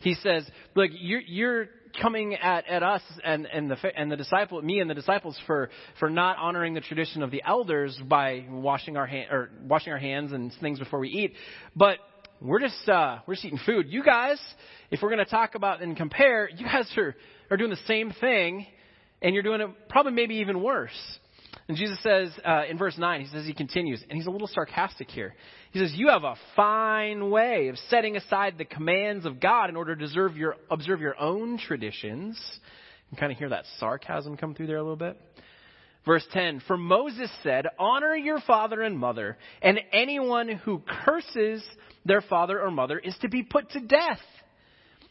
He 0.00 0.14
says, 0.14 0.44
look, 0.74 0.90
you're, 0.92 1.20
you're 1.20 1.68
coming 2.00 2.34
at, 2.34 2.66
at 2.68 2.82
us 2.82 3.02
and, 3.24 3.46
and, 3.46 3.70
the, 3.70 3.76
and 3.96 4.10
the 4.12 4.16
disciple, 4.16 4.60
me 4.60 4.80
and 4.80 4.90
the 4.90 4.94
disciples 4.94 5.38
for, 5.46 5.70
for 5.98 6.10
not 6.10 6.36
honoring 6.38 6.74
the 6.74 6.80
tradition 6.80 7.22
of 7.22 7.30
the 7.30 7.42
elders 7.46 7.98
by 8.06 8.44
washing 8.50 8.96
our, 8.96 9.06
hand, 9.06 9.30
or 9.30 9.50
washing 9.66 9.92
our 9.92 9.98
hands 9.98 10.32
and 10.32 10.52
things 10.60 10.78
before 10.78 10.98
we 10.98 11.08
eat. 11.08 11.34
But 11.74 11.98
we're 12.40 12.60
just, 12.60 12.88
uh, 12.88 13.18
we're 13.26 13.34
just 13.34 13.46
eating 13.46 13.60
food. 13.64 13.86
You 13.88 14.04
guys, 14.04 14.38
if 14.90 15.00
we're 15.02 15.10
going 15.10 15.24
to 15.24 15.30
talk 15.30 15.54
about 15.54 15.82
and 15.82 15.96
compare, 15.96 16.48
you 16.48 16.66
guys 16.66 16.92
are, 16.96 17.16
are 17.50 17.56
doing 17.56 17.70
the 17.70 17.80
same 17.86 18.12
thing 18.20 18.66
and 19.22 19.34
you're 19.34 19.42
doing 19.42 19.60
it 19.60 19.68
probably 19.88 20.12
maybe 20.12 20.36
even 20.36 20.62
worse. 20.62 20.90
And 21.68 21.76
Jesus 21.76 21.98
says 22.02 22.30
uh, 22.46 22.62
in 22.68 22.78
verse 22.78 22.96
9, 22.96 23.20
he 23.20 23.26
says, 23.26 23.44
he 23.44 23.52
continues, 23.52 24.02
and 24.08 24.16
he's 24.16 24.26
a 24.26 24.30
little 24.30 24.48
sarcastic 24.48 25.10
here. 25.10 25.34
He 25.70 25.78
says, 25.78 25.92
You 25.94 26.08
have 26.08 26.24
a 26.24 26.34
fine 26.56 27.30
way 27.30 27.68
of 27.68 27.76
setting 27.90 28.16
aside 28.16 28.56
the 28.56 28.64
commands 28.64 29.26
of 29.26 29.38
God 29.38 29.68
in 29.68 29.76
order 29.76 29.94
to 29.94 30.04
observe 30.04 30.36
your, 30.36 30.56
observe 30.70 31.02
your 31.02 31.20
own 31.20 31.58
traditions. 31.58 32.40
You 33.10 33.16
can 33.16 33.18
kind 33.18 33.32
of 33.32 33.38
hear 33.38 33.50
that 33.50 33.66
sarcasm 33.78 34.38
come 34.38 34.54
through 34.54 34.68
there 34.68 34.78
a 34.78 34.82
little 34.82 34.96
bit. 34.96 35.20
Verse 36.06 36.26
10 36.32 36.62
For 36.66 36.78
Moses 36.78 37.30
said, 37.42 37.66
Honor 37.78 38.16
your 38.16 38.40
father 38.46 38.80
and 38.80 38.98
mother, 38.98 39.36
and 39.60 39.78
anyone 39.92 40.48
who 40.48 40.82
curses 41.04 41.62
their 42.06 42.22
father 42.22 42.58
or 42.62 42.70
mother 42.70 42.98
is 42.98 43.16
to 43.20 43.28
be 43.28 43.42
put 43.42 43.70
to 43.72 43.80
death. 43.80 44.20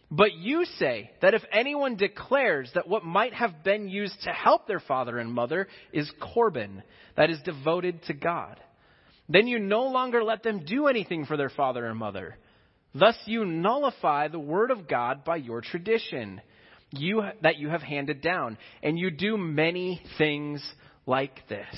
But 0.10 0.34
you 0.34 0.66
say 0.80 1.12
that 1.22 1.34
if 1.34 1.44
anyone 1.52 1.98
declares 1.98 2.72
that 2.76 2.88
what 2.88 3.04
might 3.04 3.34
have 3.34 3.64
been 3.64 3.90
used 3.90 4.22
to 4.24 4.32
help 4.32 4.66
their 4.66 4.80
father 4.80 5.18
and 5.20 5.32
mother 5.32 5.68
is 5.92 6.10
Corban, 6.34 6.82
that 7.18 7.30
is 7.30 7.40
devoted 7.44 8.04
to 8.04 8.14
God, 8.14 8.58
then 9.28 9.48
you 9.48 9.60
no 9.60 9.84
longer 9.88 10.24
let 10.24 10.44
them 10.44 10.64
do 10.66 10.88
anything 10.88 11.26
for 11.26 11.36
their 11.36 11.50
father 11.50 11.86
and 11.86 12.00
mother. 12.00 12.38
Thus 12.96 13.18
you 13.26 13.44
nullify 13.44 14.30
the 14.30 14.40
word 14.40 14.72
of 14.72 14.88
God 14.88 15.26
by 15.26 15.36
your 15.36 15.60
tradition 15.60 16.42
you, 16.92 17.22
that 17.44 17.58
you 17.58 17.68
have 17.68 17.82
handed 17.82 18.22
down, 18.22 18.58
and 18.82 18.98
you 18.98 19.12
do 19.12 19.38
many 19.38 20.02
things 20.18 20.66
like 21.06 21.48
this. 21.50 21.76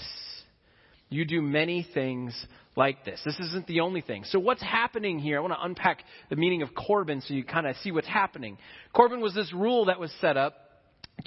You 1.09 1.25
do 1.25 1.41
many 1.41 1.87
things 1.93 2.45
like 2.79 3.03
this. 3.03 3.19
This 3.25 3.37
isn't 3.39 3.67
the 3.67 3.81
only 3.81 3.99
thing. 3.99 4.23
So, 4.23 4.39
what's 4.39 4.63
happening 4.63 5.19
here? 5.19 5.37
I 5.37 5.41
want 5.41 5.53
to 5.53 5.61
unpack 5.61 5.99
the 6.29 6.37
meaning 6.37 6.61
of 6.61 6.69
Corban 6.73 7.21
so 7.21 7.33
you 7.33 7.43
kind 7.43 7.67
of 7.67 7.75
see 7.83 7.91
what's 7.91 8.07
happening. 8.07 8.57
Corban 8.93 9.19
was 9.19 9.35
this 9.35 9.53
rule 9.53 9.85
that 9.85 9.99
was 9.99 10.11
set 10.21 10.37
up 10.37 10.55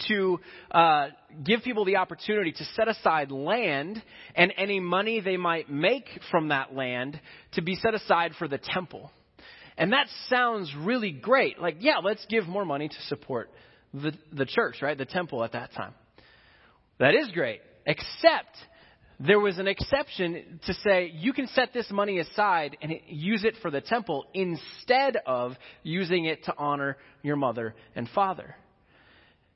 to 0.09 0.41
uh, 0.71 1.09
give 1.45 1.61
people 1.63 1.85
the 1.85 1.97
opportunity 1.97 2.53
to 2.53 2.65
set 2.75 2.89
aside 2.89 3.31
land 3.31 4.03
and 4.35 4.51
any 4.57 4.81
money 4.81 5.21
they 5.21 5.37
might 5.37 5.71
make 5.71 6.07
from 6.31 6.49
that 6.49 6.75
land 6.75 7.21
to 7.53 7.63
be 7.63 7.77
set 7.77 7.95
aside 7.95 8.33
for 8.39 8.49
the 8.49 8.59
temple. 8.59 9.11
And 9.77 9.93
that 9.93 10.07
sounds 10.31 10.73
really 10.79 11.13
great. 11.13 11.61
Like, 11.61 11.77
yeah, 11.81 11.99
let's 12.03 12.25
give 12.31 12.47
more 12.47 12.65
money 12.65 12.89
to 12.89 13.03
support 13.09 13.51
the, 13.93 14.13
the 14.33 14.47
church, 14.47 14.77
right? 14.81 14.97
The 14.97 15.05
temple 15.05 15.45
at 15.45 15.53
that 15.53 15.75
time. 15.75 15.93
That 16.99 17.15
is 17.15 17.31
great. 17.35 17.61
Except 17.85 18.57
there 19.25 19.39
was 19.39 19.59
an 19.59 19.69
exception 19.69 20.61
to 20.67 20.75
say 20.75 21.13
you 21.15 21.33
can 21.33 21.47
set 21.49 21.73
this 21.73 21.91
money 21.91 22.19
aside 22.19 22.77
and 22.83 22.93
use 23.07 23.45
it 23.45 23.55
for 23.63 23.71
the 23.71 23.81
temple 23.81 24.27
instead 24.35 25.17
of 25.27 25.53
using 25.83 26.25
it 26.25 26.45
to 26.45 26.55
honor 26.57 26.97
your 27.23 27.37
mother 27.37 27.75
and 27.95 28.09
father. 28.15 28.57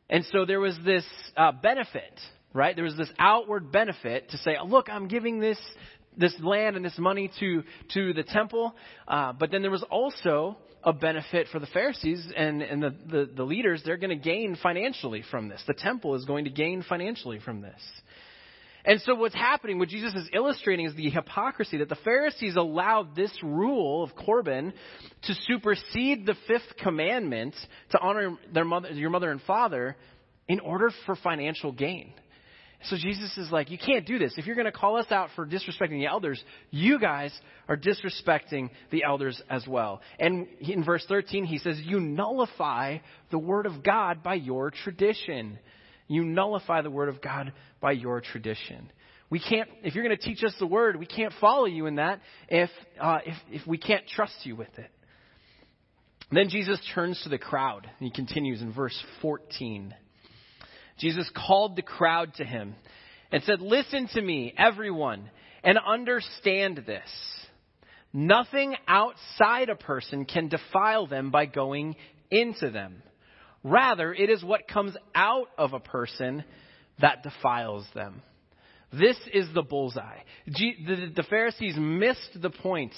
And 0.08 0.24
so 0.30 0.44
there 0.44 0.60
was 0.60 0.78
this 0.84 1.04
uh, 1.36 1.52
benefit, 1.52 2.12
right? 2.52 2.76
There 2.76 2.84
was 2.84 2.96
this 2.96 3.10
outward 3.18 3.72
benefit 3.72 4.30
to 4.30 4.38
say, 4.38 4.56
look, 4.64 4.88
I'm 4.88 5.08
giving 5.08 5.40
this 5.40 5.58
this 6.18 6.34
land 6.40 6.76
and 6.76 6.84
this 6.84 6.96
money 6.98 7.30
to 7.40 7.62
to 7.92 8.12
the 8.14 8.22
temple, 8.22 8.74
uh, 9.06 9.32
but 9.32 9.50
then 9.50 9.62
there 9.62 9.70
was 9.70 9.84
also 9.90 10.56
a 10.82 10.92
benefit 10.92 11.48
for 11.50 11.58
the 11.58 11.66
Pharisees 11.66 12.32
and, 12.36 12.62
and 12.62 12.80
the, 12.80 12.94
the, 13.10 13.30
the 13.34 13.42
leaders. 13.42 13.82
They're 13.84 13.96
going 13.96 14.16
to 14.16 14.24
gain 14.24 14.56
financially 14.62 15.24
from 15.28 15.48
this. 15.48 15.60
The 15.66 15.74
temple 15.74 16.14
is 16.14 16.24
going 16.24 16.44
to 16.44 16.50
gain 16.50 16.84
financially 16.88 17.40
from 17.40 17.60
this. 17.60 17.80
And 18.86 19.00
so 19.00 19.16
what's 19.16 19.34
happening, 19.34 19.80
what 19.80 19.88
Jesus 19.88 20.14
is 20.14 20.30
illustrating 20.32 20.86
is 20.86 20.94
the 20.94 21.10
hypocrisy 21.10 21.78
that 21.78 21.88
the 21.88 21.96
Pharisees 21.96 22.54
allowed 22.54 23.16
this 23.16 23.32
rule 23.42 24.04
of 24.04 24.14
Corban 24.14 24.72
to 25.24 25.34
supersede 25.48 26.24
the 26.24 26.36
fifth 26.46 26.76
commandment 26.80 27.56
to 27.90 27.98
honor 27.98 28.38
their 28.54 28.64
mother, 28.64 28.90
your 28.90 29.10
mother 29.10 29.32
and 29.32 29.42
father 29.42 29.96
in 30.46 30.60
order 30.60 30.90
for 31.04 31.16
financial 31.16 31.72
gain. 31.72 32.12
So 32.84 32.96
Jesus 32.96 33.36
is 33.36 33.50
like, 33.50 33.70
you 33.70 33.78
can't 33.78 34.06
do 34.06 34.18
this. 34.18 34.34
If 34.36 34.46
you're 34.46 34.54
going 34.54 34.66
to 34.66 34.72
call 34.72 34.98
us 34.98 35.10
out 35.10 35.30
for 35.34 35.46
disrespecting 35.46 35.98
the 35.98 36.06
elders, 36.06 36.40
you 36.70 37.00
guys 37.00 37.32
are 37.68 37.76
disrespecting 37.76 38.70
the 38.90 39.02
elders 39.02 39.42
as 39.50 39.66
well. 39.66 40.00
And 40.20 40.46
in 40.60 40.84
verse 40.84 41.04
13, 41.08 41.44
he 41.44 41.58
says, 41.58 41.80
you 41.82 41.98
nullify 41.98 42.98
the 43.30 43.38
word 43.38 43.66
of 43.66 43.82
God 43.82 44.22
by 44.22 44.34
your 44.34 44.70
tradition. 44.70 45.58
You 46.08 46.24
nullify 46.24 46.82
the 46.82 46.90
word 46.90 47.08
of 47.08 47.20
God 47.20 47.52
by 47.80 47.92
your 47.92 48.20
tradition. 48.20 48.90
We 49.28 49.40
can't, 49.40 49.68
if 49.82 49.94
you're 49.94 50.04
going 50.04 50.16
to 50.16 50.22
teach 50.22 50.44
us 50.44 50.54
the 50.58 50.66
word, 50.66 50.96
we 50.96 51.06
can't 51.06 51.32
follow 51.40 51.64
you 51.64 51.86
in 51.86 51.96
that 51.96 52.20
if, 52.48 52.70
uh, 53.00 53.18
if, 53.26 53.34
if 53.50 53.66
we 53.66 53.76
can't 53.76 54.06
trust 54.06 54.34
you 54.44 54.54
with 54.54 54.78
it. 54.78 54.90
Then 56.30 56.48
Jesus 56.48 56.80
turns 56.94 57.20
to 57.22 57.28
the 57.28 57.38
crowd 57.38 57.84
and 57.98 58.08
he 58.08 58.10
continues 58.10 58.60
in 58.60 58.72
verse 58.72 58.96
14. 59.22 59.94
Jesus 60.98 61.28
called 61.34 61.76
the 61.76 61.82
crowd 61.82 62.34
to 62.34 62.44
him 62.44 62.74
and 63.30 63.42
said, 63.44 63.60
Listen 63.60 64.08
to 64.14 64.22
me, 64.22 64.54
everyone, 64.56 65.30
and 65.62 65.78
understand 65.78 66.84
this. 66.86 67.08
Nothing 68.12 68.74
outside 68.88 69.68
a 69.68 69.76
person 69.76 70.24
can 70.24 70.48
defile 70.48 71.06
them 71.06 71.30
by 71.30 71.46
going 71.46 71.96
into 72.30 72.70
them. 72.70 73.02
Rather, 73.66 74.14
it 74.14 74.30
is 74.30 74.44
what 74.44 74.68
comes 74.68 74.96
out 75.12 75.48
of 75.58 75.72
a 75.72 75.80
person 75.80 76.44
that 77.00 77.24
defiles 77.24 77.84
them. 77.96 78.22
This 78.92 79.16
is 79.34 79.48
the 79.54 79.62
bullseye. 79.62 80.20
The 80.46 81.24
Pharisees 81.28 81.74
missed 81.76 82.40
the 82.40 82.50
point 82.50 82.94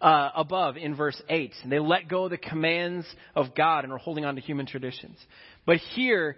uh, 0.00 0.30
above 0.34 0.76
in 0.76 0.96
verse 0.96 1.22
8. 1.28 1.52
And 1.62 1.70
They 1.70 1.78
let 1.78 2.08
go 2.08 2.24
of 2.24 2.30
the 2.30 2.38
commands 2.38 3.06
of 3.36 3.54
God 3.54 3.84
and 3.84 3.92
are 3.92 3.98
holding 3.98 4.24
on 4.24 4.34
to 4.34 4.40
human 4.40 4.66
traditions. 4.66 5.16
But 5.64 5.76
here, 5.76 6.36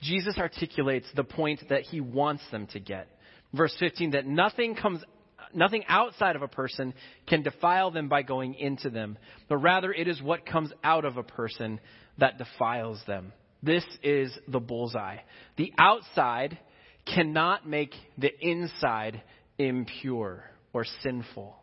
Jesus 0.00 0.38
articulates 0.38 1.08
the 1.16 1.24
point 1.24 1.60
that 1.70 1.82
he 1.82 2.00
wants 2.00 2.44
them 2.52 2.68
to 2.68 2.78
get. 2.78 3.08
Verse 3.52 3.74
15, 3.80 4.12
that 4.12 4.26
nothing 4.26 4.76
comes 4.76 5.02
nothing 5.54 5.82
outside 5.88 6.36
of 6.36 6.42
a 6.42 6.48
person 6.48 6.94
can 7.26 7.42
defile 7.42 7.90
them 7.90 8.08
by 8.08 8.22
going 8.22 8.54
into 8.54 8.90
them, 8.90 9.16
but 9.48 9.56
rather 9.56 9.92
it 9.92 10.06
is 10.06 10.22
what 10.22 10.46
comes 10.46 10.70
out 10.84 11.04
of 11.04 11.16
a 11.16 11.22
person 11.22 11.80
that 12.18 12.38
defiles 12.38 13.00
them. 13.06 13.32
This 13.62 13.84
is 14.02 14.36
the 14.46 14.60
bullseye. 14.60 15.18
The 15.56 15.72
outside 15.78 16.58
cannot 17.06 17.68
make 17.68 17.94
the 18.16 18.30
inside 18.40 19.22
impure 19.58 20.44
or 20.72 20.84
sinful. 21.02 21.56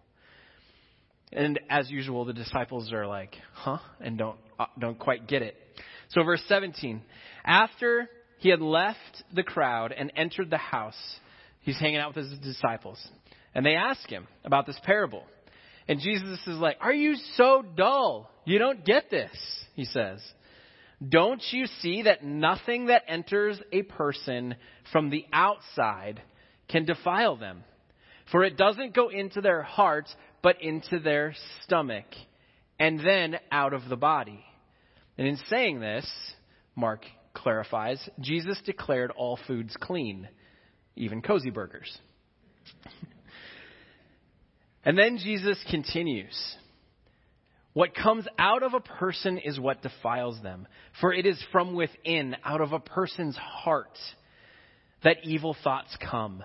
And 1.31 1.59
as 1.69 1.89
usual, 1.89 2.25
the 2.25 2.33
disciples 2.33 2.91
are 2.93 3.07
like, 3.07 3.35
huh? 3.53 3.79
And 3.99 4.17
don't, 4.17 4.37
uh, 4.59 4.65
don't 4.79 4.97
quite 4.97 5.27
get 5.27 5.41
it. 5.41 5.55
So, 6.09 6.23
verse 6.23 6.41
17. 6.47 7.01
After 7.43 8.09
he 8.39 8.49
had 8.49 8.61
left 8.61 9.23
the 9.33 9.43
crowd 9.43 9.91
and 9.91 10.11
entered 10.15 10.49
the 10.49 10.57
house, 10.57 10.97
he's 11.61 11.79
hanging 11.79 11.97
out 11.97 12.15
with 12.15 12.29
his 12.29 12.39
disciples. 12.39 13.05
And 13.53 13.65
they 13.65 13.75
ask 13.75 14.07
him 14.09 14.27
about 14.43 14.65
this 14.65 14.79
parable. 14.83 15.23
And 15.87 15.99
Jesus 15.99 16.39
is 16.47 16.57
like, 16.57 16.77
Are 16.81 16.93
you 16.93 17.15
so 17.35 17.63
dull? 17.75 18.29
You 18.45 18.59
don't 18.59 18.85
get 18.85 19.09
this, 19.09 19.31
he 19.75 19.85
says. 19.85 20.21
Don't 21.07 21.41
you 21.51 21.67
see 21.81 22.03
that 22.03 22.23
nothing 22.23 22.87
that 22.87 23.03
enters 23.07 23.59
a 23.71 23.83
person 23.83 24.55
from 24.91 25.09
the 25.09 25.25
outside 25.33 26.21
can 26.69 26.85
defile 26.85 27.35
them? 27.35 27.63
For 28.31 28.43
it 28.43 28.57
doesn't 28.57 28.95
go 28.95 29.09
into 29.09 29.41
their 29.41 29.61
heart, 29.61 30.07
but 30.41 30.61
into 30.61 30.99
their 30.99 31.35
stomach, 31.63 32.05
and 32.79 32.99
then 32.99 33.37
out 33.51 33.73
of 33.73 33.89
the 33.89 33.97
body. 33.97 34.43
And 35.17 35.27
in 35.27 35.37
saying 35.49 35.79
this, 35.79 36.09
Mark 36.75 37.05
clarifies, 37.33 38.09
Jesus 38.19 38.59
declared 38.65 39.11
all 39.11 39.37
foods 39.47 39.75
clean, 39.79 40.27
even 40.95 41.21
cozy 41.21 41.51
burgers. 41.51 41.97
and 44.85 44.97
then 44.97 45.17
Jesus 45.17 45.63
continues. 45.69 46.55
What 47.75 47.93
comes 47.93 48.25
out 48.39 48.63
of 48.63 48.73
a 48.73 48.79
person 48.79 49.37
is 49.37 49.59
what 49.59 49.81
defiles 49.81 50.41
them. 50.41 50.65
For 51.01 51.13
it 51.13 51.25
is 51.25 51.37
from 51.51 51.73
within, 51.75 52.37
out 52.45 52.61
of 52.61 52.71
a 52.71 52.79
person's 52.79 53.35
heart, 53.35 53.97
that 55.03 55.17
evil 55.25 55.57
thoughts 55.61 55.93
come. 56.09 56.41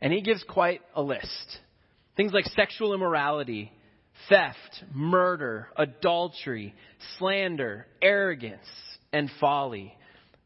And 0.00 0.14
he 0.14 0.22
gives 0.22 0.42
quite 0.48 0.80
a 0.96 1.02
list. 1.02 1.58
Things 2.16 2.32
like 2.32 2.46
sexual 2.46 2.94
immorality, 2.94 3.70
theft, 4.30 4.82
murder, 4.94 5.68
adultery, 5.76 6.74
slander, 7.18 7.86
arrogance, 8.00 8.66
and 9.12 9.30
folly. 9.42 9.94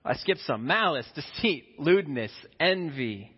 I 0.05 0.15
skipped 0.15 0.41
some. 0.41 0.67
Malice, 0.67 1.07
deceit, 1.15 1.79
lewdness, 1.79 2.33
envy. 2.59 3.31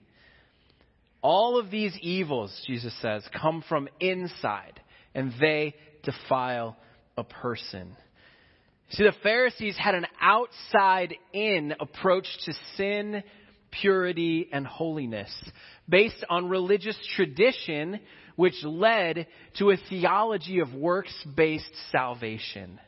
All 1.21 1.59
of 1.59 1.71
these 1.71 1.95
evils, 2.01 2.65
Jesus 2.67 2.99
says, 3.03 3.29
come 3.39 3.63
from 3.69 3.91
inside, 4.01 4.81
and 5.15 5.35
they 5.39 5.75
defile 6.07 6.77
a 7.19 7.25
person. 7.25 7.95
See, 8.91 9.05
the 9.05 9.13
Pharisees 9.23 9.77
had 9.77 9.95
an 9.95 10.07
outside 10.21 11.15
in 11.33 11.75
approach 11.79 12.27
to 12.45 12.55
sin, 12.77 13.23
purity, 13.71 14.49
and 14.53 14.67
holiness 14.67 15.31
based 15.89 16.25
on 16.31 16.49
religious 16.49 16.97
tradition, 17.15 18.01
which 18.37 18.55
led 18.65 19.27
to 19.59 19.71
a 19.71 19.77
theology 19.89 20.61
of 20.61 20.73
works 20.73 21.15
based 21.37 21.73
salvation. 21.91 22.81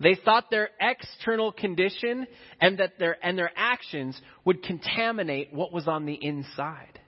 They 0.00 0.16
thought 0.16 0.50
their 0.50 0.70
external 0.80 1.52
condition 1.52 2.26
and 2.60 2.78
that 2.78 2.98
their, 2.98 3.16
and 3.24 3.38
their 3.38 3.52
actions 3.54 4.20
would 4.44 4.62
contaminate 4.62 5.52
what 5.52 5.72
was 5.72 5.86
on 5.86 6.04
the 6.04 6.14
inside. 6.14 6.98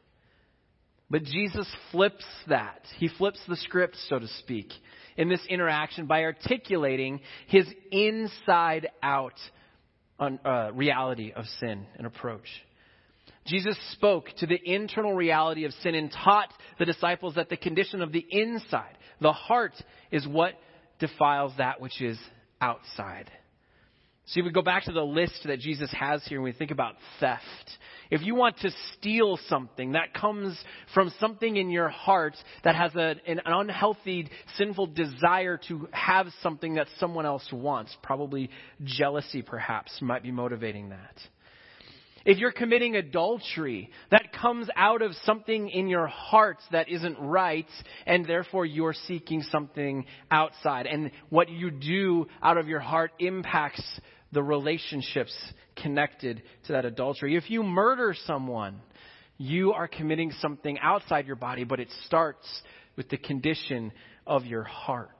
But 1.11 1.25
Jesus 1.25 1.69
flips 1.91 2.25
that. 2.49 2.83
He 2.99 3.09
flips 3.09 3.41
the 3.49 3.57
script, 3.57 3.97
so 4.09 4.19
to 4.19 4.29
speak, 4.39 4.69
in 5.17 5.29
this 5.29 5.45
interaction 5.49 6.07
by 6.07 6.25
articulating 6.25 7.21
his 7.47 7.67
inside 7.91 8.89
out 9.03 9.35
uh, 10.19 10.71
reality 10.75 11.33
of 11.35 11.45
sin 11.61 11.87
and 11.97 12.07
approach. 12.07 12.49
Jesus 13.47 13.77
spoke 13.93 14.27
to 14.39 14.47
the 14.47 14.59
internal 14.65 15.15
reality 15.15 15.65
of 15.65 15.73
sin 15.83 15.95
and 15.95 16.11
taught 16.11 16.53
the 16.79 16.85
disciples 16.85 17.37
that 17.37 17.49
the 17.49 17.57
condition 17.57 18.03
of 18.03 18.13
the 18.13 18.27
inside, 18.29 18.97
the 19.21 19.33
heart, 19.33 19.75
is 20.11 20.27
what 20.27 20.55
defiles 20.99 21.53
that 21.59 21.81
which 21.81 22.01
is 22.01 22.19
outside. 22.61 23.31
So 24.29 24.43
we 24.43 24.51
go 24.51 24.63
back 24.63 24.85
to 24.85 24.93
the 24.93 25.05
list 25.05 25.41
that 25.45 25.61
Jesus 25.61 25.93
has 25.93 26.25
here 26.27 26.41
when 26.41 26.53
we 26.53 26.59
think 26.59 26.73
about 26.73 26.97
theft. 27.21 27.43
If 28.11 28.23
you 28.23 28.35
want 28.35 28.59
to 28.59 28.71
steal 28.93 29.39
something, 29.49 29.93
that 29.93 30.15
comes 30.15 30.59
from 30.95 31.13
something 31.21 31.57
in 31.57 31.71
your 31.71 31.89
heart 31.89 32.35
that 32.65 32.75
has 32.75 32.95
a, 32.97 33.15
an 33.27 33.41
unhealthy, 33.45 34.29
sinful 34.57 34.89
desire 34.89 35.61
to 35.69 35.89
have 35.93 36.27
something 36.43 36.75
that 36.75 36.89
someone 36.99 37.25
else 37.25 37.49
wants. 37.53 37.97
Probably 38.03 38.51
jealousy, 38.83 39.43
perhaps, 39.43 39.97
might 40.01 40.25
be 40.25 40.33
motivating 40.33 40.89
that. 40.89 41.17
If 42.25 42.39
you're 42.39 42.51
committing 42.51 42.97
adultery, 42.97 43.91
that 44.11 44.33
comes 44.33 44.69
out 44.75 45.01
of 45.01 45.13
something 45.25 45.69
in 45.69 45.87
your 45.87 46.09
heart 46.09 46.59
that 46.73 46.89
isn't 46.89 47.17
right, 47.21 47.69
and 48.05 48.27
therefore 48.27 48.67
you're 48.67 48.97
seeking 49.07 49.43
something 49.43 50.05
outside. 50.29 50.87
And 50.87 51.13
what 51.31 51.49
you 51.49 51.71
do 51.71 52.27
out 52.43 52.59
of 52.59 52.67
your 52.67 52.81
heart 52.81 53.13
impacts 53.21 54.01
the 54.33 54.43
relationships 54.43 55.35
connected 55.77 56.43
to 56.67 56.73
that 56.73 56.85
adultery. 56.85 57.37
If 57.37 57.51
you 57.51 57.63
murder 57.63 58.15
someone, 58.27 58.81
you 59.39 59.73
are 59.73 59.89
committing 59.89 60.33
something 60.41 60.79
outside 60.81 61.27
your 61.27 61.37
body, 61.37 61.65
but 61.65 61.81
it 61.81 61.89
starts 62.07 62.47
with 62.97 63.09
the 63.09 63.19
condition 63.19 63.93
of 64.27 64.47
your 64.47 64.65
heart. 64.65 65.11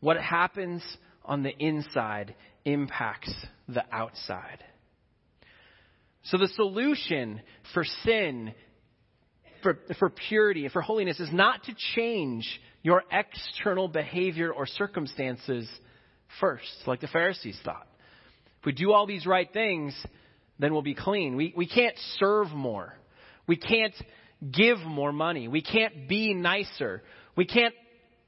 What 0.00 0.18
happens 0.18 0.82
on 1.24 1.42
the 1.42 1.56
inside 1.58 2.34
impacts 2.64 3.32
the 3.68 3.84
outside. 3.92 4.64
So 6.24 6.38
the 6.38 6.48
solution 6.48 7.40
for 7.72 7.84
sin, 8.04 8.54
for, 9.62 9.78
for 9.98 10.10
purity, 10.10 10.68
for 10.68 10.82
holiness 10.82 11.18
is 11.20 11.32
not 11.32 11.64
to 11.64 11.74
change 11.94 12.60
your 12.82 13.02
external 13.10 13.88
behavior 13.88 14.52
or 14.52 14.66
circumstances 14.66 15.68
first, 16.38 16.70
like 16.86 17.00
the 17.00 17.08
Pharisees 17.08 17.58
thought. 17.64 17.86
If 18.60 18.66
we 18.66 18.72
do 18.72 18.92
all 18.92 19.06
these 19.06 19.26
right 19.26 19.50
things, 19.52 19.94
then 20.58 20.72
we'll 20.72 20.82
be 20.82 20.94
clean. 20.94 21.36
We, 21.36 21.54
we 21.56 21.66
can't 21.66 21.96
serve 22.18 22.50
more. 22.50 22.94
We 23.46 23.56
can't 23.56 23.94
give 24.52 24.78
more 24.78 25.12
money. 25.12 25.48
We 25.48 25.62
can't 25.62 26.08
be 26.08 26.34
nicer. 26.34 27.02
We 27.36 27.46
can't 27.46 27.74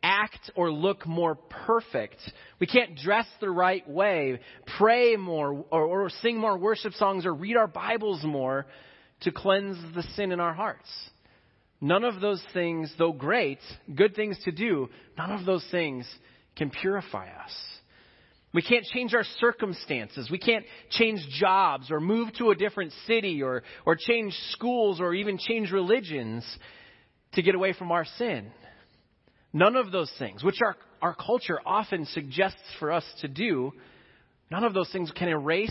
act 0.02 0.50
or 0.56 0.72
look 0.72 1.06
more 1.06 1.36
perfect. 1.66 2.16
We 2.58 2.66
can't 2.66 2.96
dress 2.96 3.26
the 3.40 3.50
right 3.50 3.88
way, 3.88 4.40
pray 4.78 5.16
more, 5.16 5.64
or, 5.70 5.84
or 5.84 6.10
sing 6.22 6.38
more 6.38 6.58
worship 6.58 6.94
songs, 6.94 7.24
or 7.24 7.34
read 7.34 7.56
our 7.56 7.68
Bibles 7.68 8.24
more 8.24 8.66
to 9.20 9.30
cleanse 9.30 9.76
the 9.94 10.02
sin 10.14 10.32
in 10.32 10.40
our 10.40 10.54
hearts. 10.54 10.88
None 11.80 12.04
of 12.04 12.20
those 12.20 12.42
things, 12.52 12.92
though 12.98 13.12
great, 13.12 13.58
good 13.94 14.14
things 14.14 14.38
to 14.44 14.52
do, 14.52 14.88
none 15.18 15.32
of 15.32 15.44
those 15.44 15.66
things 15.70 16.06
can 16.56 16.70
purify 16.70 17.28
us. 17.28 17.52
We 18.54 18.62
can't 18.62 18.84
change 18.84 19.14
our 19.14 19.24
circumstances. 19.40 20.30
We 20.30 20.38
can't 20.38 20.64
change 20.90 21.26
jobs 21.40 21.90
or 21.90 22.00
move 22.00 22.32
to 22.34 22.50
a 22.50 22.54
different 22.54 22.92
city 23.06 23.42
or, 23.42 23.62
or 23.86 23.96
change 23.96 24.34
schools 24.50 25.00
or 25.00 25.14
even 25.14 25.38
change 25.38 25.70
religions 25.70 26.44
to 27.32 27.42
get 27.42 27.54
away 27.54 27.72
from 27.72 27.90
our 27.92 28.04
sin. 28.18 28.50
None 29.54 29.76
of 29.76 29.90
those 29.90 30.12
things, 30.18 30.44
which 30.44 30.58
our, 30.64 30.76
our 31.00 31.14
culture 31.14 31.58
often 31.64 32.04
suggests 32.06 32.60
for 32.78 32.92
us 32.92 33.04
to 33.20 33.28
do, 33.28 33.72
none 34.50 34.64
of 34.64 34.74
those 34.74 34.90
things 34.92 35.10
can 35.14 35.28
erase 35.28 35.70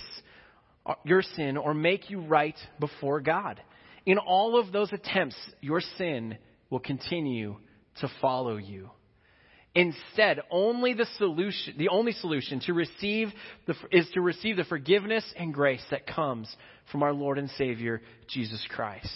your 1.03 1.21
sin 1.21 1.57
or 1.57 1.73
make 1.73 2.09
you 2.09 2.21
right 2.21 2.57
before 2.79 3.21
God. 3.21 3.61
In 4.05 4.17
all 4.17 4.59
of 4.59 4.71
those 4.71 4.91
attempts, 4.91 5.35
your 5.61 5.81
sin 5.97 6.37
will 6.71 6.79
continue 6.79 7.57
to 7.99 8.11
follow 8.21 8.57
you. 8.57 8.89
Instead, 9.73 10.41
only 10.51 10.93
the 10.93 11.05
solution, 11.17 11.75
the 11.77 11.87
only 11.87 12.11
solution 12.11 12.59
to 12.59 12.73
receive 12.73 13.29
the, 13.67 13.75
is 13.91 14.09
to 14.13 14.19
receive 14.19 14.57
the 14.57 14.65
forgiveness 14.65 15.23
and 15.37 15.53
grace 15.53 15.83
that 15.91 16.05
comes 16.05 16.53
from 16.91 17.03
our 17.03 17.13
Lord 17.13 17.37
and 17.37 17.49
Savior, 17.51 18.01
Jesus 18.27 18.61
Christ. 18.69 19.07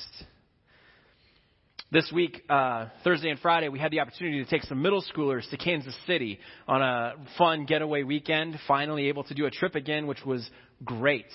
This 1.92 2.10
week, 2.14 2.42
uh, 2.50 2.88
Thursday 3.04 3.30
and 3.30 3.40
Friday, 3.40 3.68
we 3.68 3.80
had 3.80 3.92
the 3.92 4.00
opportunity 4.00 4.44
to 4.44 4.50
take 4.50 4.64
some 4.64 4.82
middle 4.82 5.04
schoolers 5.14 5.50
to 5.50 5.58
Kansas 5.58 5.96
City 6.08 6.40
on 6.68 6.82
a 6.82 7.14
fun 7.38 7.66
getaway 7.66 8.04
weekend. 8.04 8.58
Finally 8.68 9.08
able 9.10 9.24
to 9.26 9.34
do 9.34 9.46
a 9.46 9.52
trip 9.52 9.76
again, 9.76 10.08
which 10.08 10.26
was 10.26 10.50
great. 10.84 11.28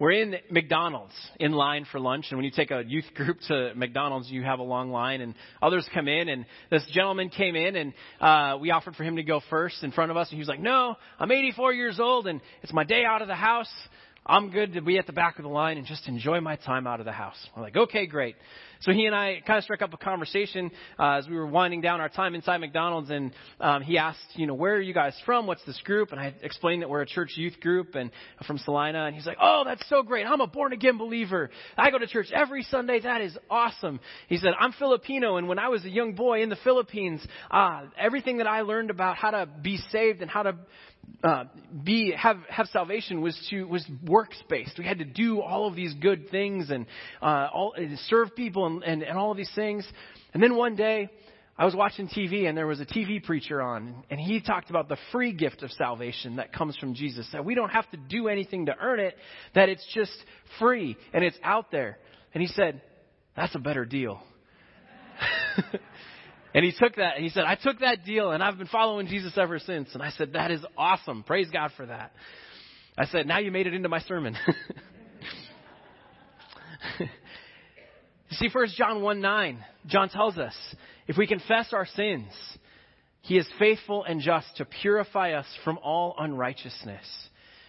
We're 0.00 0.12
in 0.12 0.36
McDonald's 0.48 1.14
in 1.40 1.50
line 1.50 1.84
for 1.90 1.98
lunch, 1.98 2.26
and 2.30 2.38
when 2.38 2.44
you 2.44 2.52
take 2.52 2.70
a 2.70 2.84
youth 2.86 3.06
group 3.14 3.38
to 3.48 3.72
McDonald's, 3.74 4.30
you 4.30 4.44
have 4.44 4.60
a 4.60 4.62
long 4.62 4.92
line, 4.92 5.20
and 5.20 5.34
others 5.60 5.84
come 5.92 6.06
in, 6.06 6.28
and 6.28 6.46
this 6.70 6.86
gentleman 6.92 7.30
came 7.30 7.56
in, 7.56 7.74
and 7.74 7.92
uh, 8.20 8.58
we 8.60 8.70
offered 8.70 8.94
for 8.94 9.02
him 9.02 9.16
to 9.16 9.24
go 9.24 9.40
first 9.50 9.82
in 9.82 9.90
front 9.90 10.12
of 10.12 10.16
us, 10.16 10.28
and 10.28 10.36
he 10.36 10.38
was 10.38 10.46
like, 10.46 10.60
"No, 10.60 10.94
I'm 11.18 11.32
84 11.32 11.72
years 11.72 11.98
old, 11.98 12.28
and 12.28 12.40
it's 12.62 12.72
my 12.72 12.84
day 12.84 13.04
out 13.04 13.22
of 13.22 13.28
the 13.28 13.34
house. 13.34 13.70
I'm 14.24 14.50
good 14.50 14.74
to 14.74 14.82
be 14.82 14.98
at 14.98 15.08
the 15.08 15.12
back 15.12 15.38
of 15.40 15.42
the 15.42 15.48
line 15.48 15.78
and 15.78 15.86
just 15.86 16.06
enjoy 16.06 16.40
my 16.40 16.54
time 16.54 16.86
out 16.86 17.00
of 17.00 17.06
the 17.06 17.10
house." 17.10 17.48
We're 17.56 17.62
like, 17.62 17.76
"Okay, 17.76 18.06
great." 18.06 18.36
So 18.80 18.92
he 18.92 19.06
and 19.06 19.14
I 19.14 19.40
kind 19.46 19.58
of 19.58 19.64
struck 19.64 19.82
up 19.82 19.92
a 19.92 19.96
conversation 19.96 20.70
uh, 20.98 21.18
as 21.18 21.28
we 21.28 21.34
were 21.34 21.46
winding 21.46 21.80
down 21.80 22.00
our 22.00 22.08
time 22.08 22.34
inside 22.34 22.58
McDonald's, 22.58 23.10
and 23.10 23.32
um, 23.60 23.82
he 23.82 23.98
asked, 23.98 24.20
you 24.34 24.46
know, 24.46 24.54
where 24.54 24.74
are 24.74 24.80
you 24.80 24.94
guys 24.94 25.14
from? 25.26 25.46
What's 25.46 25.64
this 25.64 25.80
group? 25.84 26.12
And 26.12 26.20
I 26.20 26.34
explained 26.42 26.82
that 26.82 26.88
we're 26.88 27.02
a 27.02 27.06
church 27.06 27.32
youth 27.36 27.58
group 27.60 27.94
and 27.94 28.10
from 28.46 28.58
Salina, 28.58 29.06
and 29.06 29.14
he's 29.14 29.26
like, 29.26 29.38
oh, 29.40 29.62
that's 29.64 29.86
so 29.88 30.02
great. 30.02 30.26
I'm 30.26 30.40
a 30.40 30.46
born 30.46 30.72
again 30.72 30.96
believer. 30.96 31.50
I 31.76 31.90
go 31.90 31.98
to 31.98 32.06
church 32.06 32.28
every 32.32 32.62
Sunday. 32.64 33.00
That 33.00 33.20
is 33.20 33.36
awesome. 33.50 34.00
He 34.28 34.36
said, 34.36 34.52
I'm 34.58 34.72
Filipino, 34.72 35.36
and 35.36 35.48
when 35.48 35.58
I 35.58 35.68
was 35.68 35.84
a 35.84 35.90
young 35.90 36.14
boy 36.14 36.42
in 36.42 36.48
the 36.48 36.58
Philippines, 36.62 37.26
uh, 37.50 37.82
everything 37.96 38.38
that 38.38 38.46
I 38.46 38.62
learned 38.62 38.90
about 38.90 39.16
how 39.16 39.30
to 39.30 39.46
be 39.46 39.78
saved 39.90 40.22
and 40.22 40.30
how 40.30 40.44
to 40.44 40.54
uh, 41.24 41.44
be 41.84 42.12
have 42.16 42.38
have 42.48 42.66
salvation 42.68 43.20
was 43.20 43.36
to 43.50 43.64
was 43.64 43.84
works 44.06 44.40
based. 44.48 44.78
We 44.78 44.84
had 44.84 44.98
to 44.98 45.04
do 45.04 45.40
all 45.40 45.66
of 45.66 45.74
these 45.74 45.94
good 45.94 46.30
things 46.30 46.70
and 46.70 46.86
uh, 47.20 47.48
all 47.52 47.74
serve 48.06 48.36
people 48.36 48.66
and, 48.68 48.84
and 48.84 49.02
and 49.02 49.18
all 49.18 49.30
of 49.30 49.36
these 49.36 49.50
things. 49.54 49.86
And 50.32 50.42
then 50.42 50.56
one 50.56 50.76
day, 50.76 51.10
I 51.58 51.64
was 51.64 51.74
watching 51.74 52.06
TV 52.06 52.48
and 52.48 52.56
there 52.56 52.68
was 52.68 52.80
a 52.80 52.86
TV 52.86 53.22
preacher 53.22 53.60
on, 53.60 54.04
and 54.10 54.20
he 54.20 54.40
talked 54.40 54.70
about 54.70 54.88
the 54.88 54.96
free 55.10 55.32
gift 55.32 55.64
of 55.64 55.72
salvation 55.72 56.36
that 56.36 56.52
comes 56.52 56.76
from 56.76 56.94
Jesus. 56.94 57.28
That 57.32 57.44
we 57.44 57.56
don't 57.56 57.70
have 57.70 57.90
to 57.90 57.96
do 57.96 58.28
anything 58.28 58.66
to 58.66 58.76
earn 58.80 59.00
it. 59.00 59.16
That 59.56 59.68
it's 59.68 59.84
just 59.92 60.12
free 60.60 60.96
and 61.12 61.24
it's 61.24 61.38
out 61.42 61.72
there. 61.72 61.98
And 62.32 62.40
he 62.40 62.46
said, 62.48 62.80
That's 63.34 63.54
a 63.56 63.58
better 63.58 63.84
deal. 63.84 64.22
and 66.54 66.64
he 66.64 66.72
took 66.78 66.94
that 66.94 67.16
and 67.16 67.24
he 67.24 67.30
said, 67.30 67.42
I 67.44 67.56
took 67.56 67.80
that 67.80 68.04
deal 68.04 68.30
and 68.30 68.40
I've 68.40 68.56
been 68.56 68.68
following 68.68 69.08
Jesus 69.08 69.36
ever 69.36 69.58
since. 69.58 69.88
And 69.94 70.02
I 70.02 70.10
said, 70.10 70.34
That 70.34 70.52
is 70.52 70.64
awesome. 70.76 71.24
Praise 71.24 71.48
God 71.52 71.72
for 71.76 71.86
that. 71.86 72.12
I 72.96 73.06
said, 73.06 73.26
Now 73.26 73.40
you 73.40 73.50
made 73.50 73.66
it 73.66 73.74
into 73.74 73.88
my 73.88 74.00
sermon. 74.00 74.36
you 78.30 78.36
see, 78.36 78.48
First 78.48 78.76
John 78.76 79.02
1 79.02 79.20
9, 79.20 79.64
John 79.86 80.08
tells 80.08 80.38
us, 80.38 80.54
if 81.06 81.16
we 81.16 81.26
confess 81.26 81.72
our 81.72 81.86
sins, 81.86 82.30
he 83.22 83.36
is 83.36 83.48
faithful 83.58 84.04
and 84.04 84.20
just 84.20 84.56
to 84.56 84.64
purify 84.64 85.32
us 85.32 85.46
from 85.64 85.78
all 85.82 86.14
unrighteousness. 86.18 87.06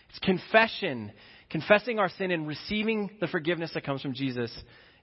It's 0.10 0.19
confession, 0.19 1.12
confessing 1.50 2.00
our 2.00 2.10
sin 2.10 2.32
and 2.32 2.48
receiving 2.48 3.10
the 3.19 3.28
forgiveness 3.28 3.72
that 3.74 3.86
comes 3.86 4.02
from 4.02 4.13
Jesus. 4.13 4.52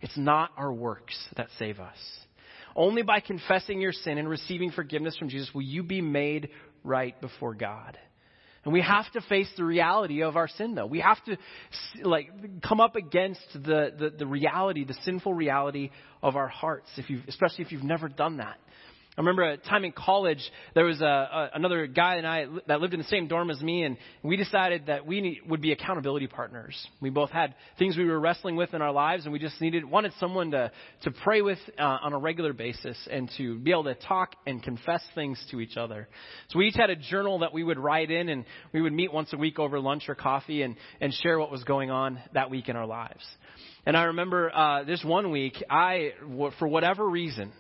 It's 0.01 0.17
not 0.17 0.51
our 0.57 0.73
works 0.73 1.17
that 1.37 1.49
save 1.59 1.81
us. 1.81 1.97
Only 2.75 3.03
by 3.03 3.21
confessing 3.21 3.81
your 3.81 3.93
sin 3.93 4.19
and 4.19 4.29
receiving 4.29 4.71
forgiveness 4.71 5.17
from 5.17 5.31
Jesus 5.31 5.55
will 5.55 5.63
you 5.63 5.83
be 5.83 6.03
made 6.03 6.51
right 6.85 7.19
before 7.21 7.55
God. 7.55 7.97
And 8.67 8.73
we 8.73 8.81
have 8.81 9.09
to 9.13 9.21
face 9.21 9.49
the 9.57 9.63
reality 9.63 10.25
of 10.25 10.37
our 10.37 10.49
sin, 10.49 10.75
though. 10.75 10.87
We 10.87 10.99
have 10.99 11.23
to 11.27 11.37
like 12.03 12.29
come 12.63 12.81
up 12.81 12.97
against 12.97 13.47
the, 13.55 13.93
the, 13.97 14.13
the 14.19 14.27
reality, 14.27 14.85
the 14.85 14.99
sinful 15.05 15.33
reality 15.33 15.91
of 16.21 16.35
our 16.35 16.49
hearts, 16.49 16.89
if 16.97 17.09
you've, 17.09 17.23
especially 17.29 17.65
if 17.65 17.71
you've 17.71 17.85
never 17.85 18.09
done 18.09 18.39
that. 18.39 18.59
I 19.17 19.23
remember 19.23 19.45
a 19.45 19.57
time 19.57 19.85
in 19.85 19.93
college, 19.93 20.41
there 20.75 20.85
was 20.85 21.01
a, 21.01 21.05
a, 21.05 21.51
another 21.55 21.87
guy 21.87 22.17
and 22.17 22.27
I 22.27 22.47
that 22.67 22.83
lived 22.83 22.93
in 22.93 23.01
the 23.01 23.07
same 23.07 23.29
dorm 23.29 23.51
as 23.51 23.59
me, 23.63 23.83
and 23.85 23.97
we 24.23 24.37
decided 24.37 24.87
that 24.89 25.07
we 25.07 25.23
need, 25.23 25.39
would 25.49 25.63
be 25.63 25.73
accountability 25.73 26.27
partners. 26.27 26.87
We 27.01 27.09
both 27.09 27.31
had 27.31 27.55
things 27.79 27.97
we 27.97 28.05
were 28.05 28.21
wrestling 28.21 28.57
with 28.57 28.75
in 28.75 28.83
our 28.83 28.93
lives, 28.93 29.25
and 29.25 29.33
we 29.33 29.39
just 29.39 29.59
needed 29.59 29.87
wanted 29.87 30.13
someone 30.21 30.51
to 30.51 30.71
to 31.05 31.11
pray 31.11 31.41
with 31.41 31.59
uh, 31.79 31.83
on 31.83 32.13
a 32.13 32.19
regular 32.19 32.53
basis 32.53 32.99
and 33.11 33.31
to 33.39 33.59
be 33.59 33.71
able 33.71 33.85
to 33.85 33.95
talk 33.95 34.35
and 34.47 34.63
confess 34.63 35.03
things 35.15 35.43
to 35.51 35.61
each 35.61 35.79
other. 35.79 36.09
So 36.49 36.59
we 36.59 36.67
each 36.67 36.77
had 36.77 36.91
a 36.91 36.97
journal 36.97 37.39
that 37.39 37.55
we 37.55 37.65
would 37.65 37.79
write 37.79 38.11
in, 38.11 38.29
and 38.29 38.45
we 38.75 38.83
would 38.83 38.93
meet 38.93 39.11
once 39.11 39.33
a 39.33 39.39
week 39.39 39.59
over 39.59 39.81
lunch 39.81 40.11
or 40.11 40.15
coffee 40.15 40.61
and 40.61 40.77
and 41.01 41.15
share 41.15 41.39
what 41.39 41.51
was 41.51 41.65
going 41.65 41.91
on 41.91 42.19
that 42.35 42.51
week 42.51 42.69
in 42.69 42.77
our 42.77 42.87
lives. 42.87 43.25
And 43.87 43.97
I 43.97 44.05
remember 44.05 44.51
uh, 44.53 44.83
this 44.83 45.03
one 45.05 45.31
week, 45.31 45.63
I, 45.71 46.11
for 46.59 46.67
whatever 46.67 47.09
reason, 47.09 47.53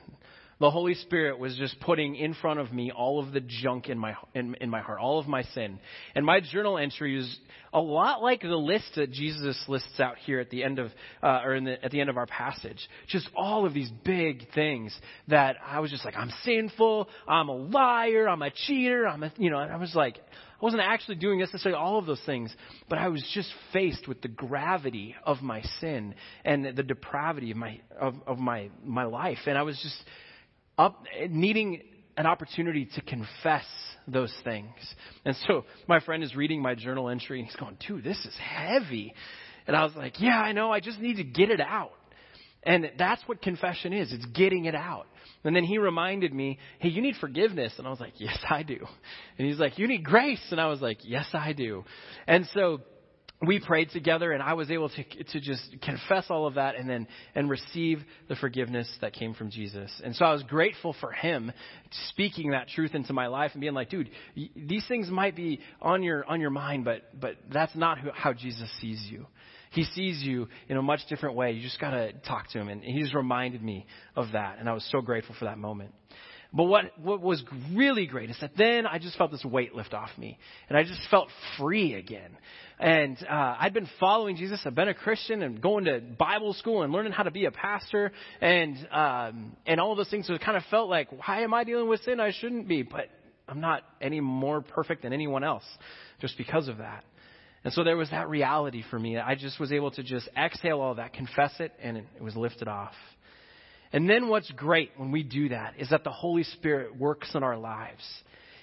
the 0.59 0.71
Holy 0.71 0.95
Spirit 0.95 1.38
was 1.38 1.55
just 1.57 1.79
putting 1.81 2.16
in 2.16 2.33
front 2.33 2.61
of 2.61 2.73
me 2.73 2.90
all 2.90 3.21
of 3.23 3.33
the 3.33 3.40
junk 3.40 3.88
in 3.88 3.99
my 3.99 4.14
in, 4.35 4.55
in 4.61 4.71
my 4.71 4.81
heart, 4.81 5.01
all 5.01 5.19
of 5.19 5.27
my 5.27 5.42
sin. 5.42 5.79
And 6.14 6.25
my 6.25 6.40
journal 6.40 6.79
entry 6.79 7.19
is 7.19 7.38
a 7.75 7.81
lot 7.81 8.23
like 8.23 8.40
the 8.40 8.49
list 8.49 8.92
that 8.97 9.12
Jesus 9.12 9.62
lists 9.69 10.01
out 10.01 10.16
here 10.16 10.40
at 10.40 10.49
the 10.49 10.64
end 10.64 10.79
of 10.79 10.90
uh, 11.23 11.40
or 11.45 11.55
in 11.55 11.64
the, 11.64 11.85
at 11.85 11.90
the 11.90 12.01
end 12.01 12.09
of 12.09 12.16
our 12.16 12.27
passage. 12.27 12.79
Just 13.09 13.29
all 13.37 13.66
of 13.66 13.75
these 13.75 13.90
big 14.03 14.51
things 14.55 14.99
that 15.29 15.57
I 15.64 15.81
was 15.81 15.90
just 15.90 16.07
like, 16.07 16.16
I'm 16.16 16.33
sinful, 16.42 17.11
I'm 17.29 17.51
a 17.51 17.57
liar, 17.57 18.27
I'm 18.27 18.40
a 18.40 18.51
cheater, 18.51 19.07
I'm 19.07 19.23
a 19.25 19.33
you 19.37 19.51
know. 19.51 19.59
And 19.59 19.71
I 19.71 19.77
was 19.77 19.95
like, 19.95 20.16
I 20.16 20.64
wasn't 20.64 20.83
actually 20.83 21.16
doing 21.16 21.38
necessarily 21.38 21.79
all 21.79 21.99
of 21.99 22.07
those 22.07 22.23
things, 22.25 22.55
but 22.88 22.99
I 22.99 23.09
was 23.09 23.23
just 23.35 23.51
faced 23.75 24.09
with 24.09 24.23
the 24.23 24.29
gravity 24.29 25.14
of 25.23 25.42
my 25.42 25.61
sin 25.81 26.14
and 26.47 26.64
the 26.75 26.83
depravity 26.83 27.51
of 27.51 27.59
my 27.59 27.81
of, 28.01 28.14
of 28.27 28.38
my 28.38 28.71
my 28.83 29.05
life, 29.05 29.40
and 29.47 29.59
I 29.59 29.62
was 29.62 29.79
just 29.83 30.03
up, 30.79 31.05
needing 31.31 31.83
an 32.17 32.27
opportunity 32.27 32.89
to 32.95 33.01
confess 33.03 33.65
those 34.09 34.35
things. 34.45 34.73
And 35.25 35.37
so 35.47 35.65
my 35.87 36.01
friend 36.01 36.23
is 36.23 36.35
reading 36.35 36.62
my 36.62 36.75
journal 36.75 37.09
entry 37.09 37.39
and 37.41 37.49
he's 37.49 37.57
going, 37.57 37.77
dude, 37.87 38.05
this 38.05 38.19
is 38.25 38.37
heavy. 38.41 39.15
And 39.67 39.77
I 39.77 39.83
was 39.83 39.95
like, 39.97 40.21
yeah, 40.21 40.41
I 40.41 40.53
know. 40.53 40.71
I 40.71 40.81
just 40.81 41.01
need 41.01 41.17
to 41.17 41.25
get 41.25 41.51
it 41.51 41.61
out. 41.61 41.93
And 42.62 42.91
that's 42.99 43.23
what 43.27 43.43
confession 43.43 43.93
is. 43.93 44.12
It's 44.12 44.27
getting 44.27 44.65
it 44.65 44.75
out. 44.75 45.07
And 45.45 45.55
then 45.55 45.62
he 45.62 45.79
reminded 45.79 46.35
me, 46.35 46.59
hey, 46.81 46.89
you 46.89 47.01
need 47.01 47.15
forgiveness. 47.21 47.73
And 47.79 47.87
I 47.87 47.91
was 47.91 48.01
like, 48.01 48.15
yes, 48.17 48.37
I 48.51 48.65
do. 48.65 48.79
And 49.39 49.47
he's 49.47 49.59
like, 49.59 49.79
you 49.79 49.87
need 49.87 50.05
grace. 50.05 50.45
And 50.51 50.61
I 50.61 50.67
was 50.67 50.81
like, 50.81 50.99
yes, 51.03 51.27
I 51.33 51.53
do. 51.53 51.85
And 52.27 52.49
so 52.55 52.81
we 53.44 53.61
prayed 53.61 53.90
together 53.90 54.33
and 54.33 54.42
I 54.42 54.55
was 54.55 54.70
able 54.70 54.88
to, 54.88 55.05
to 55.05 55.40
just 55.40 55.77
confess 55.83 56.27
all 56.31 56.46
of 56.46 56.55
that 56.55 56.77
and 56.77 56.88
then, 56.88 57.07
and 57.35 57.51
receive 57.51 58.03
the 58.29 58.37
forgiveness 58.37 58.88
that 59.03 59.12
came 59.12 59.35
from 59.35 59.51
Jesus. 59.51 59.90
And 60.03 60.16
so 60.16 60.25
I 60.25 60.33
was 60.33 60.42
grateful 60.44 60.94
for 61.01 61.12
him 61.12 61.53
speaking 62.09 62.53
that 62.53 62.68
truth 62.68 62.94
into 62.94 63.12
my 63.12 63.27
life 63.27 63.51
and 63.53 63.61
being 63.61 63.75
like, 63.75 63.90
dude, 63.90 64.11
these 64.57 64.87
things 64.88 65.11
might 65.11 65.37
be 65.37 65.61
on 65.83 66.03
your, 66.03 66.25
on 66.25 66.40
your 66.40 66.51
mind, 66.51 66.85
but, 66.85 67.20
but 67.20 67.37
that's 67.53 67.75
not 67.77 67.99
who, 67.99 68.11
how 68.14 68.33
Jesus 68.33 68.70
sees 68.81 69.07
you. 69.11 69.27
He 69.72 69.85
sees 69.85 70.22
you 70.22 70.49
in 70.68 70.79
a 70.79 70.83
much 70.83 71.01
different 71.11 71.37
way. 71.37 71.53
You 71.53 71.62
just 71.62 71.81
gotta 71.81 72.12
talk 72.27 72.49
to 72.53 72.59
him. 72.59 72.68
And 72.68 72.83
he 72.83 73.03
just 73.03 73.14
reminded 73.14 73.62
me 73.62 73.87
of 74.14 74.33
that. 74.33 74.59
And 74.59 74.68
I 74.68 74.72
was 74.72 74.88
so 74.90 75.03
grateful 75.03 75.35
for 75.38 75.44
that 75.44 75.59
moment. 75.59 75.92
But 76.53 76.65
what, 76.65 76.99
what 76.99 77.21
was 77.21 77.43
really 77.75 78.07
great 78.07 78.31
is 78.31 78.37
that 78.41 78.53
then 78.57 78.87
I 78.87 78.99
just 78.99 79.19
felt 79.19 79.31
this 79.31 79.45
weight 79.45 79.75
lift 79.75 79.95
off 79.95 80.11
me. 80.17 80.39
And 80.69 80.79
I 80.79 80.85
just 80.85 81.01
felt 81.11 81.29
free 81.59 81.95
again. 81.95 82.37
And 82.79 83.17
uh, 83.29 83.57
I'd 83.59 83.75
been 83.75 83.89
following 83.99 84.37
Jesus. 84.37 84.61
I've 84.65 84.75
been 84.75 84.89
a 84.89 84.95
Christian 84.95 85.43
and 85.43 85.61
going 85.61 85.87
to 85.87 86.01
Bible 86.01 86.53
school 86.55 86.83
and 86.83 86.93
learning 86.93 87.13
how 87.13 87.25
to 87.25 87.31
be 87.31 87.47
a 87.47 87.51
pastor 87.51 88.13
and 88.41 88.77
um, 88.93 89.57
and 89.67 89.81
all 89.81 89.97
those 89.97 90.11
things. 90.11 90.27
So 90.27 90.35
it 90.35 90.43
kind 90.43 90.57
of 90.57 90.63
felt 90.71 90.89
like, 90.89 91.09
why 91.27 91.43
am 91.43 91.55
I 91.55 91.65
dealing 91.65 91.89
with 91.89 92.03
sin? 92.03 92.21
I 92.21 92.33
shouldn't 92.33 92.69
be. 92.69 92.83
But 92.83 93.09
I'm 93.49 93.61
not 93.61 93.83
any 94.01 94.21
more 94.21 94.61
perfect 94.61 95.03
than 95.03 95.13
anyone 95.13 95.43
else 95.45 95.65
just 96.21 96.37
because 96.37 96.69
of 96.69 96.79
that. 96.79 97.05
And 97.65 97.73
so 97.73 97.83
there 97.83 97.97
was 97.97 98.11
that 98.11 98.29
reality 98.29 98.85
for 98.91 98.99
me. 98.99 99.19
I 99.19 99.35
just 99.35 99.59
was 99.59 99.73
able 99.73 99.91
to 99.93 100.03
just 100.03 100.29
exhale 100.37 100.81
all 100.81 100.95
that, 100.97 101.13
confess 101.13 101.53
it, 101.59 101.73
and 101.83 101.97
it 101.97 102.07
was 102.21 102.37
lifted 102.37 102.69
off. 102.69 102.93
And 103.92 104.09
then 104.09 104.29
what's 104.29 104.51
great 104.51 104.90
when 104.96 105.12
we 105.12 105.22
do 105.22 105.51
that 105.51 105.75
is 105.79 105.90
that 105.90 106.05
the 106.05 106.11
Holy 106.11 106.42
Spirit 106.42 106.96
works 106.96 107.35
in 107.35 107.42
our 107.42 107.57
lives. 107.57 108.03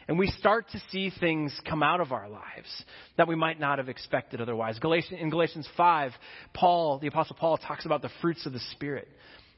And 0.08 0.20
we 0.20 0.28
start 0.28 0.70
to 0.72 0.82
see 0.92 1.12
things 1.18 1.58
come 1.68 1.82
out 1.82 2.02
of 2.02 2.12
our 2.12 2.28
lives 2.28 2.86
that 3.18 3.28
we 3.28 3.36
might 3.36 3.60
not 3.60 3.78
have 3.78 3.88
expected 3.88 4.42
otherwise. 4.42 4.78
in 5.12 5.30
Galatians 5.30 5.68
5, 5.78 6.12
Paul, 6.54 7.00
the 7.00 7.08
Apostle 7.08 7.38
Paul, 7.40 7.58
talks 7.58 7.86
about 7.86 8.02
the 8.02 8.10
fruits 8.22 8.46
of 8.46 8.54
the 8.54 8.60
Spirit. 8.72 9.08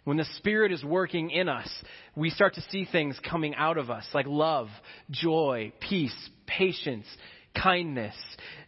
When 0.04 0.18
the 0.18 0.26
Spirit 0.38 0.72
is 0.72 0.84
working 0.84 1.32
in 1.32 1.50
us, 1.50 1.68
we 2.16 2.30
start 2.30 2.54
to 2.56 2.62
see 2.70 2.88
things 2.92 3.20
coming 3.28 3.56
out 3.56 3.80
of 3.80 3.90
us 3.90 4.06
like 4.14 4.28
love, 4.28 4.68
joy, 5.10 5.74
peace, 5.80 6.16
patience, 6.46 7.08
kindness, 7.62 8.16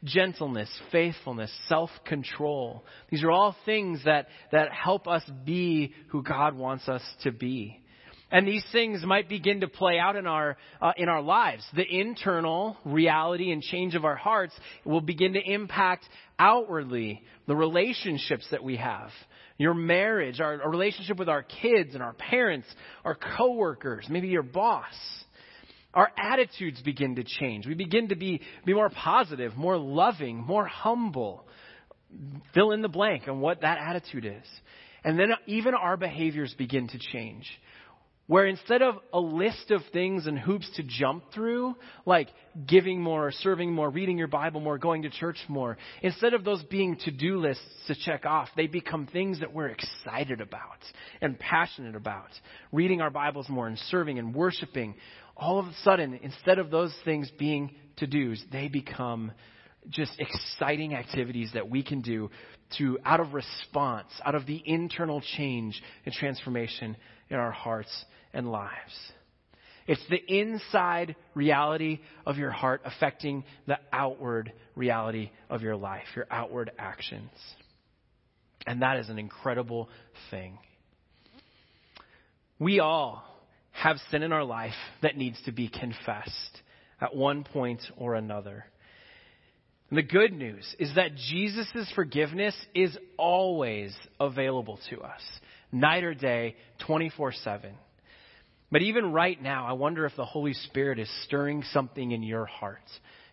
gentleness, 0.03 0.69
faithfulness, 0.91 1.51
self 1.67 1.89
control. 2.05 2.85
These 3.09 3.23
are 3.23 3.31
all 3.31 3.55
things 3.65 4.01
that, 4.05 4.27
that 4.51 4.71
help 4.71 5.07
us 5.07 5.23
be 5.45 5.93
who 6.09 6.23
God 6.23 6.55
wants 6.55 6.87
us 6.87 7.01
to 7.23 7.31
be. 7.31 7.81
And 8.29 8.45
these 8.45 8.65
things 8.73 9.05
might 9.05 9.29
begin 9.29 9.61
to 9.61 9.69
play 9.69 9.99
out 9.99 10.17
in 10.17 10.27
our, 10.27 10.57
uh, 10.81 10.91
in 10.97 11.07
our 11.07 11.21
lives. 11.21 11.63
The 11.73 11.85
internal 11.87 12.75
reality 12.83 13.51
and 13.51 13.61
change 13.61 13.95
of 13.95 14.03
our 14.03 14.17
hearts 14.17 14.53
will 14.83 14.99
begin 14.99 15.33
to 15.33 15.39
impact 15.41 16.03
outwardly 16.37 17.21
the 17.47 17.55
relationships 17.55 18.45
that 18.51 18.63
we 18.63 18.75
have. 18.77 19.11
Your 19.57 19.73
marriage, 19.73 20.41
our, 20.41 20.61
our 20.61 20.69
relationship 20.69 21.17
with 21.17 21.29
our 21.29 21.41
kids 21.41 21.93
and 21.93 22.03
our 22.03 22.13
parents, 22.13 22.67
our 23.05 23.15
coworkers, 23.37 24.05
maybe 24.09 24.27
your 24.27 24.43
boss 24.43 24.93
our 25.97 26.11
attitudes 26.15 26.79
begin 26.83 27.15
to 27.15 27.23
change. 27.23 27.65
We 27.65 27.73
begin 27.73 28.09
to 28.09 28.15
be, 28.15 28.41
be 28.65 28.75
more 28.75 28.91
positive, 28.91 29.57
more 29.57 29.77
loving, 29.77 30.37
more 30.37 30.67
humble. 30.67 31.43
Fill 32.53 32.71
in 32.71 32.83
the 32.83 32.87
blank 32.87 33.27
on 33.27 33.41
what 33.41 33.61
that 33.61 33.79
attitude 33.79 34.23
is. 34.23 34.47
And 35.03 35.17
then 35.17 35.29
even 35.47 35.73
our 35.73 35.97
behaviors 35.97 36.53
begin 36.53 36.87
to 36.89 36.99
change. 36.99 37.49
Where 38.27 38.45
instead 38.45 38.81
of 38.81 38.95
a 39.13 39.19
list 39.19 39.71
of 39.71 39.81
things 39.93 40.27
and 40.27 40.37
hoops 40.37 40.69
to 40.75 40.83
jump 40.83 41.31
through, 41.33 41.75
like 42.05 42.27
giving 42.67 43.01
more, 43.01 43.31
serving 43.31 43.71
more, 43.71 43.89
reading 43.89 44.17
your 44.17 44.27
Bible 44.27 44.59
more, 44.59 44.77
going 44.77 45.03
to 45.03 45.09
church 45.09 45.37
more, 45.47 45.77
instead 46.01 46.33
of 46.33 46.43
those 46.43 46.61
being 46.63 46.97
to 47.05 47.11
do 47.11 47.37
lists 47.37 47.63
to 47.87 47.95
check 47.95 48.25
off, 48.25 48.49
they 48.57 48.67
become 48.67 49.07
things 49.07 49.39
that 49.39 49.53
we're 49.53 49.69
excited 49.69 50.41
about 50.41 50.79
and 51.21 51.39
passionate 51.39 51.95
about. 51.95 52.27
Reading 52.73 52.99
our 52.99 53.09
Bibles 53.09 53.47
more 53.47 53.67
and 53.67 53.79
serving 53.89 54.19
and 54.19 54.35
worshiping 54.35 54.95
all 55.37 55.59
of 55.59 55.67
a 55.67 55.73
sudden, 55.83 56.19
instead 56.21 56.59
of 56.59 56.69
those 56.69 56.93
things 57.05 57.31
being 57.39 57.75
to 57.97 58.07
dos, 58.07 58.43
they 58.51 58.67
become 58.67 59.31
just 59.89 60.19
exciting 60.19 60.95
activities 60.95 61.51
that 61.53 61.69
we 61.69 61.81
can 61.81 62.01
do 62.01 62.29
to, 62.77 62.97
out 63.05 63.21
of 63.21 63.33
response, 63.33 64.09
out 64.25 64.35
of 64.35 64.45
the 64.45 64.61
internal 64.65 65.21
change 65.37 65.81
and 66.05 66.13
transformation 66.13 66.97
in 67.29 67.37
our 67.37 67.51
hearts 67.51 68.05
and 68.33 68.51
lives. 68.51 68.93
It's 69.87 70.03
the 70.09 70.21
inside 70.27 71.15
reality 71.33 71.99
of 72.25 72.37
your 72.37 72.51
heart 72.51 72.81
affecting 72.83 73.45
the 73.67 73.79
outward 73.93 74.51
reality 74.75 75.31
of 75.49 75.61
your 75.61 75.77
life, 75.77 76.05
your 76.15 76.27
outward 76.29 76.71
actions. 76.77 77.31
And 78.65 78.81
that 78.81 78.97
is 78.97 79.07
an 79.09 79.17
incredible 79.17 79.89
thing. 80.29 80.59
We 82.59 82.79
all 82.79 83.23
have 83.71 83.97
sin 84.11 84.23
in 84.23 84.33
our 84.33 84.43
life 84.43 84.73
that 85.01 85.15
needs 85.15 85.41
to 85.45 85.51
be 85.53 85.69
confessed 85.69 86.61
at 86.99 87.15
one 87.15 87.43
point 87.45 87.81
or 87.95 88.15
another. 88.15 88.65
And 89.89 89.97
the 89.97 90.03
good 90.03 90.33
news 90.33 90.75
is 90.79 90.95
that 90.95 91.15
Jesus' 91.15 91.89
forgiveness 91.95 92.55
is 92.75 92.97
always 93.17 93.95
available 94.19 94.79
to 94.89 94.99
us, 95.01 95.21
night 95.71 96.03
or 96.03 96.13
day, 96.13 96.55
24 96.85 97.33
7. 97.33 97.73
But 98.71 98.81
even 98.81 99.13
right 99.13 99.41
now, 99.41 99.65
I 99.65 99.73
wonder 99.73 100.05
if 100.05 100.15
the 100.15 100.25
Holy 100.25 100.53
Spirit 100.53 100.99
is 100.99 101.09
stirring 101.23 101.63
something 101.71 102.11
in 102.11 102.21
your 102.21 102.45
heart, 102.45 102.83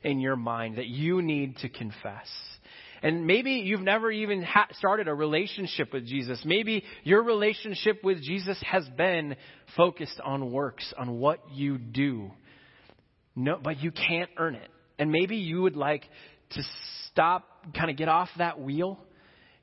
in 0.03 0.21
your 0.21 0.37
mind, 0.37 0.79
that 0.79 0.87
you 0.87 1.23
need 1.23 1.57
to 1.59 1.69
confess. 1.69 2.29
And 3.03 3.27
maybe 3.27 3.51
you've 3.53 3.81
never 3.81 4.11
even 4.11 4.43
ha- 4.43 4.69
started 4.79 5.09
a 5.09 5.15
relationship 5.15 5.93
with 5.93 6.07
Jesus. 6.07 6.41
Maybe 6.45 6.85
your 7.03 7.23
relationship 7.23 8.03
with 8.03 8.23
Jesus 8.23 8.59
has 8.63 8.89
been 8.97 9.37
focused 9.77 10.21
on 10.25 10.53
works, 10.53 10.95
on 10.97 11.19
what 11.19 11.41
you 11.53 11.77
do. 11.77 12.31
No, 13.37 13.59
but 13.63 13.81
you 13.81 13.91
can't 13.91 14.31
earn 14.39 14.55
it. 14.55 14.71
And 14.99 15.11
maybe 15.11 15.37
you 15.37 15.63
would 15.63 15.77
like 15.77 16.05
to 16.51 16.63
stop, 17.09 17.45
kind 17.77 17.91
of 17.91 17.97
get 17.97 18.09
off 18.09 18.29
that 18.39 18.61
wheel 18.61 18.99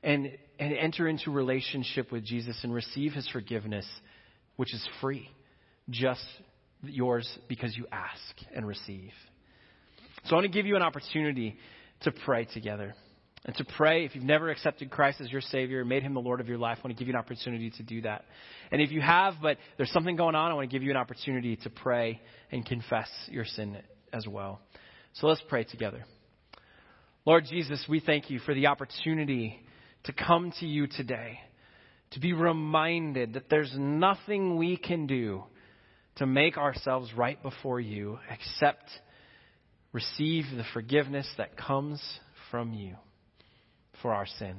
and, 0.02 0.36
and 0.62 0.76
enter 0.76 1.08
into 1.08 1.32
relationship 1.32 2.12
with 2.12 2.24
Jesus 2.24 2.56
and 2.62 2.72
receive 2.72 3.12
his 3.12 3.28
forgiveness, 3.28 3.86
which 4.54 4.72
is 4.72 4.86
free, 5.00 5.28
just 5.90 6.24
yours 6.84 7.28
because 7.48 7.76
you 7.76 7.86
ask 7.90 8.36
and 8.54 8.64
receive. 8.64 9.10
So 10.24 10.30
I 10.30 10.34
want 10.34 10.44
to 10.44 10.52
give 10.52 10.66
you 10.66 10.76
an 10.76 10.82
opportunity 10.82 11.56
to 12.02 12.12
pray 12.12 12.44
together. 12.44 12.94
And 13.44 13.56
to 13.56 13.64
pray, 13.64 14.04
if 14.04 14.14
you've 14.14 14.22
never 14.22 14.50
accepted 14.50 14.88
Christ 14.88 15.20
as 15.20 15.32
your 15.32 15.40
Savior, 15.40 15.84
made 15.84 16.04
Him 16.04 16.14
the 16.14 16.20
Lord 16.20 16.40
of 16.40 16.46
your 16.46 16.58
life, 16.58 16.78
I 16.78 16.86
want 16.86 16.96
to 16.96 17.04
give 17.04 17.08
you 17.08 17.14
an 17.14 17.18
opportunity 17.18 17.70
to 17.70 17.82
do 17.82 18.02
that. 18.02 18.24
And 18.70 18.80
if 18.80 18.92
you 18.92 19.00
have, 19.00 19.34
but 19.42 19.58
there's 19.78 19.90
something 19.90 20.14
going 20.14 20.36
on, 20.36 20.52
I 20.52 20.54
want 20.54 20.70
to 20.70 20.72
give 20.72 20.84
you 20.84 20.92
an 20.92 20.96
opportunity 20.96 21.56
to 21.56 21.70
pray 21.70 22.20
and 22.52 22.64
confess 22.64 23.08
your 23.26 23.44
sin 23.44 23.78
as 24.12 24.28
well. 24.28 24.60
So 25.14 25.26
let's 25.26 25.42
pray 25.48 25.64
together. 25.64 26.04
Lord 27.26 27.46
Jesus, 27.50 27.84
we 27.88 27.98
thank 27.98 28.30
you 28.30 28.38
for 28.38 28.54
the 28.54 28.68
opportunity 28.68 29.58
to 30.04 30.12
come 30.12 30.52
to 30.60 30.66
you 30.66 30.86
today, 30.86 31.40
to 32.12 32.20
be 32.20 32.32
reminded 32.32 33.34
that 33.34 33.48
there's 33.48 33.72
nothing 33.76 34.56
we 34.56 34.76
can 34.76 35.06
do 35.06 35.44
to 36.16 36.26
make 36.26 36.58
ourselves 36.58 37.10
right 37.16 37.42
before 37.42 37.80
you 37.80 38.18
except 38.30 38.90
receive 39.92 40.44
the 40.56 40.64
forgiveness 40.72 41.28
that 41.38 41.56
comes 41.56 42.02
from 42.50 42.72
you 42.72 42.96
for 44.00 44.12
our 44.12 44.26
sin. 44.26 44.56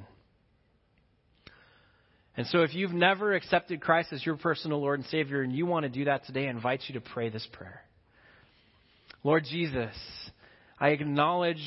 And 2.36 2.46
so, 2.48 2.62
if 2.62 2.74
you've 2.74 2.92
never 2.92 3.34
accepted 3.34 3.80
Christ 3.80 4.12
as 4.12 4.26
your 4.26 4.36
personal 4.36 4.80
Lord 4.80 4.98
and 4.98 5.08
Savior 5.08 5.42
and 5.42 5.52
you 5.52 5.66
want 5.66 5.84
to 5.84 5.88
do 5.88 6.06
that 6.06 6.26
today, 6.26 6.46
I 6.46 6.50
invite 6.50 6.82
you 6.88 6.94
to 6.94 7.00
pray 7.00 7.28
this 7.28 7.46
prayer. 7.52 7.82
Lord 9.22 9.44
Jesus, 9.48 9.94
I 10.78 10.88
acknowledge 10.88 11.64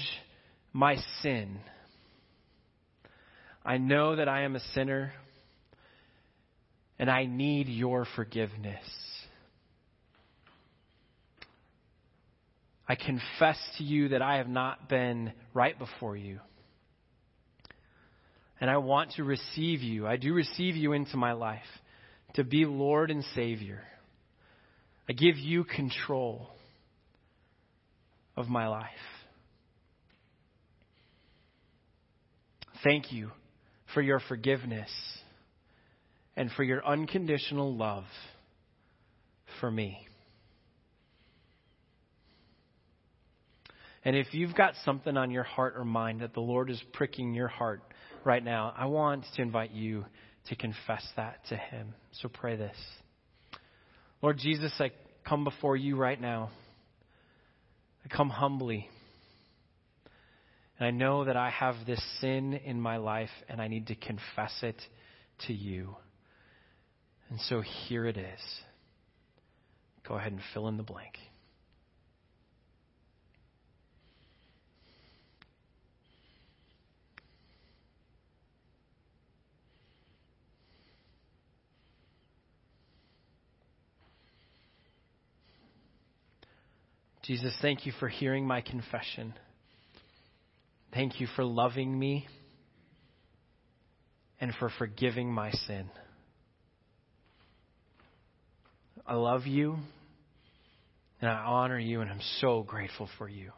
my 0.73 0.97
sin. 1.21 1.59
I 3.67 3.77
know 3.77 4.15
that 4.15 4.29
I 4.29 4.43
am 4.43 4.55
a 4.55 4.61
sinner 4.73 5.11
and 6.97 7.11
I 7.11 7.25
need 7.25 7.67
your 7.67 8.07
forgiveness. 8.15 8.85
I 12.87 12.95
confess 12.95 13.57
to 13.77 13.83
you 13.83 14.09
that 14.09 14.21
I 14.21 14.37
have 14.37 14.47
not 14.47 14.87
been 14.87 15.33
right 15.53 15.77
before 15.77 16.15
you 16.15 16.39
and 18.61 18.69
I 18.69 18.77
want 18.77 19.11
to 19.17 19.25
receive 19.25 19.81
you. 19.81 20.07
I 20.07 20.15
do 20.15 20.33
receive 20.33 20.77
you 20.77 20.93
into 20.93 21.17
my 21.17 21.33
life 21.33 21.59
to 22.35 22.45
be 22.45 22.63
Lord 22.63 23.11
and 23.11 23.25
Savior. 23.35 23.81
I 25.09 25.11
give 25.11 25.37
you 25.37 25.65
control 25.65 26.47
of 28.37 28.47
my 28.47 28.69
life. 28.69 28.87
Thank 32.81 33.11
you 33.11 33.31
for 33.93 34.01
your 34.01 34.19
forgiveness 34.19 34.89
and 36.35 36.51
for 36.51 36.63
your 36.63 36.85
unconditional 36.85 37.75
love 37.75 38.05
for 39.59 39.71
me. 39.71 40.07
And 44.05 44.15
if 44.15 44.33
you've 44.33 44.55
got 44.55 44.73
something 44.85 45.17
on 45.17 45.31
your 45.31 45.43
heart 45.43 45.73
or 45.75 45.83
mind 45.83 46.21
that 46.21 46.33
the 46.33 46.39
Lord 46.39 46.69
is 46.69 46.81
pricking 46.93 47.33
your 47.33 47.49
heart 47.49 47.81
right 48.23 48.43
now, 48.43 48.73
I 48.77 48.85
want 48.85 49.25
to 49.35 49.41
invite 49.41 49.71
you 49.71 50.05
to 50.47 50.55
confess 50.55 51.05
that 51.17 51.39
to 51.49 51.57
Him. 51.57 51.93
So 52.21 52.29
pray 52.29 52.55
this. 52.55 52.77
Lord 54.21 54.37
Jesus, 54.37 54.71
I 54.79 54.91
come 55.27 55.43
before 55.43 55.75
you 55.75 55.97
right 55.97 56.19
now. 56.19 56.51
I 58.05 58.15
come 58.15 58.29
humbly. 58.29 58.89
And 60.79 60.87
I 60.87 60.91
know 60.91 61.25
that 61.25 61.35
I 61.35 61.49
have 61.49 61.75
this 61.85 62.03
sin 62.21 62.53
in 62.53 62.79
my 62.79 62.97
life 62.97 63.29
and 63.49 63.61
I 63.61 63.67
need 63.67 63.87
to 63.87 63.95
confess 63.95 64.53
it 64.61 64.79
to 65.47 65.53
you. 65.53 65.95
And 67.29 67.39
so 67.41 67.61
here 67.61 68.05
it 68.05 68.17
is. 68.17 68.39
Go 70.07 70.15
ahead 70.15 70.31
and 70.31 70.41
fill 70.53 70.67
in 70.67 70.77
the 70.77 70.83
blank. 70.83 71.17
Jesus, 87.23 87.53
thank 87.61 87.85
you 87.85 87.91
for 87.99 88.07
hearing 88.07 88.47
my 88.47 88.61
confession. 88.61 89.33
Thank 90.97 91.21
you 91.21 91.27
for 91.35 91.43
loving 91.43 91.99
me 91.99 92.27
and 94.41 94.51
for 94.57 94.71
forgiving 94.79 95.31
my 95.31 95.51
sin. 95.51 95.91
I 99.05 99.13
love 99.13 99.45
you 99.45 99.77
and 101.21 101.29
I 101.29 101.35
honor 101.35 101.77
you, 101.77 102.01
and 102.01 102.09
I'm 102.09 102.21
so 102.41 102.63
grateful 102.63 103.07
for 103.19 103.29
you. 103.29 103.51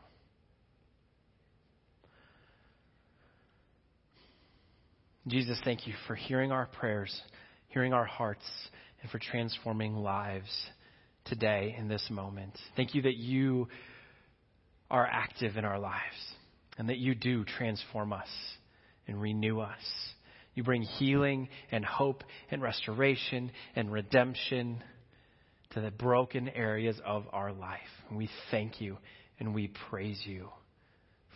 Jesus, 5.26 5.58
thank 5.64 5.88
you 5.88 5.94
for 6.08 6.16
hearing 6.16 6.52
our 6.52 6.66
prayers, 6.66 7.22
hearing 7.70 7.94
our 7.94 8.04
hearts, 8.06 8.44
and 9.02 9.10
for 9.10 9.20
transforming 9.20 9.96
lives 9.96 10.52
today 11.24 11.74
in 11.80 11.88
this 11.88 12.06
moment. 12.10 12.58
Thank 12.76 12.94
you 12.96 13.04
that 13.04 13.16
you 13.16 13.70
are 14.92 15.08
active 15.08 15.56
in 15.56 15.64
our 15.64 15.80
lives 15.80 16.36
and 16.80 16.90
that 16.90 16.98
you 16.98 17.14
do 17.14 17.44
transform 17.44 18.14
us 18.14 18.30
and 19.06 19.22
renew 19.22 19.60
us. 19.60 19.84
You 20.56 20.64
bring 20.64 20.82
healing 20.82 21.50
and 21.72 21.84
hope 21.86 22.24
and 22.50 22.62
restoration 22.62 23.52
and 23.76 23.92
redemption 23.92 24.82
to 25.72 25.82
the 25.82 25.92
broken 25.92 26.48
areas 26.48 27.00
of 27.06 27.26
our 27.34 27.52
life. 27.52 27.80
And 28.08 28.18
we 28.18 28.30
thank 28.50 28.82
you 28.82 28.98
and 29.40 29.54
we 29.54 29.72
praise 29.90 30.22
you 30.24 30.50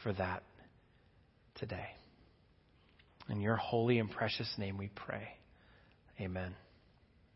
for 0.02 0.14
that 0.14 0.44
today. 1.56 1.88
In 3.30 3.42
your 3.42 3.58
holy 3.58 4.00
and 4.00 4.10
precious 4.10 4.52
name 4.58 4.78
we 4.78 4.90
pray. 4.96 5.28
Amen. 6.22 6.56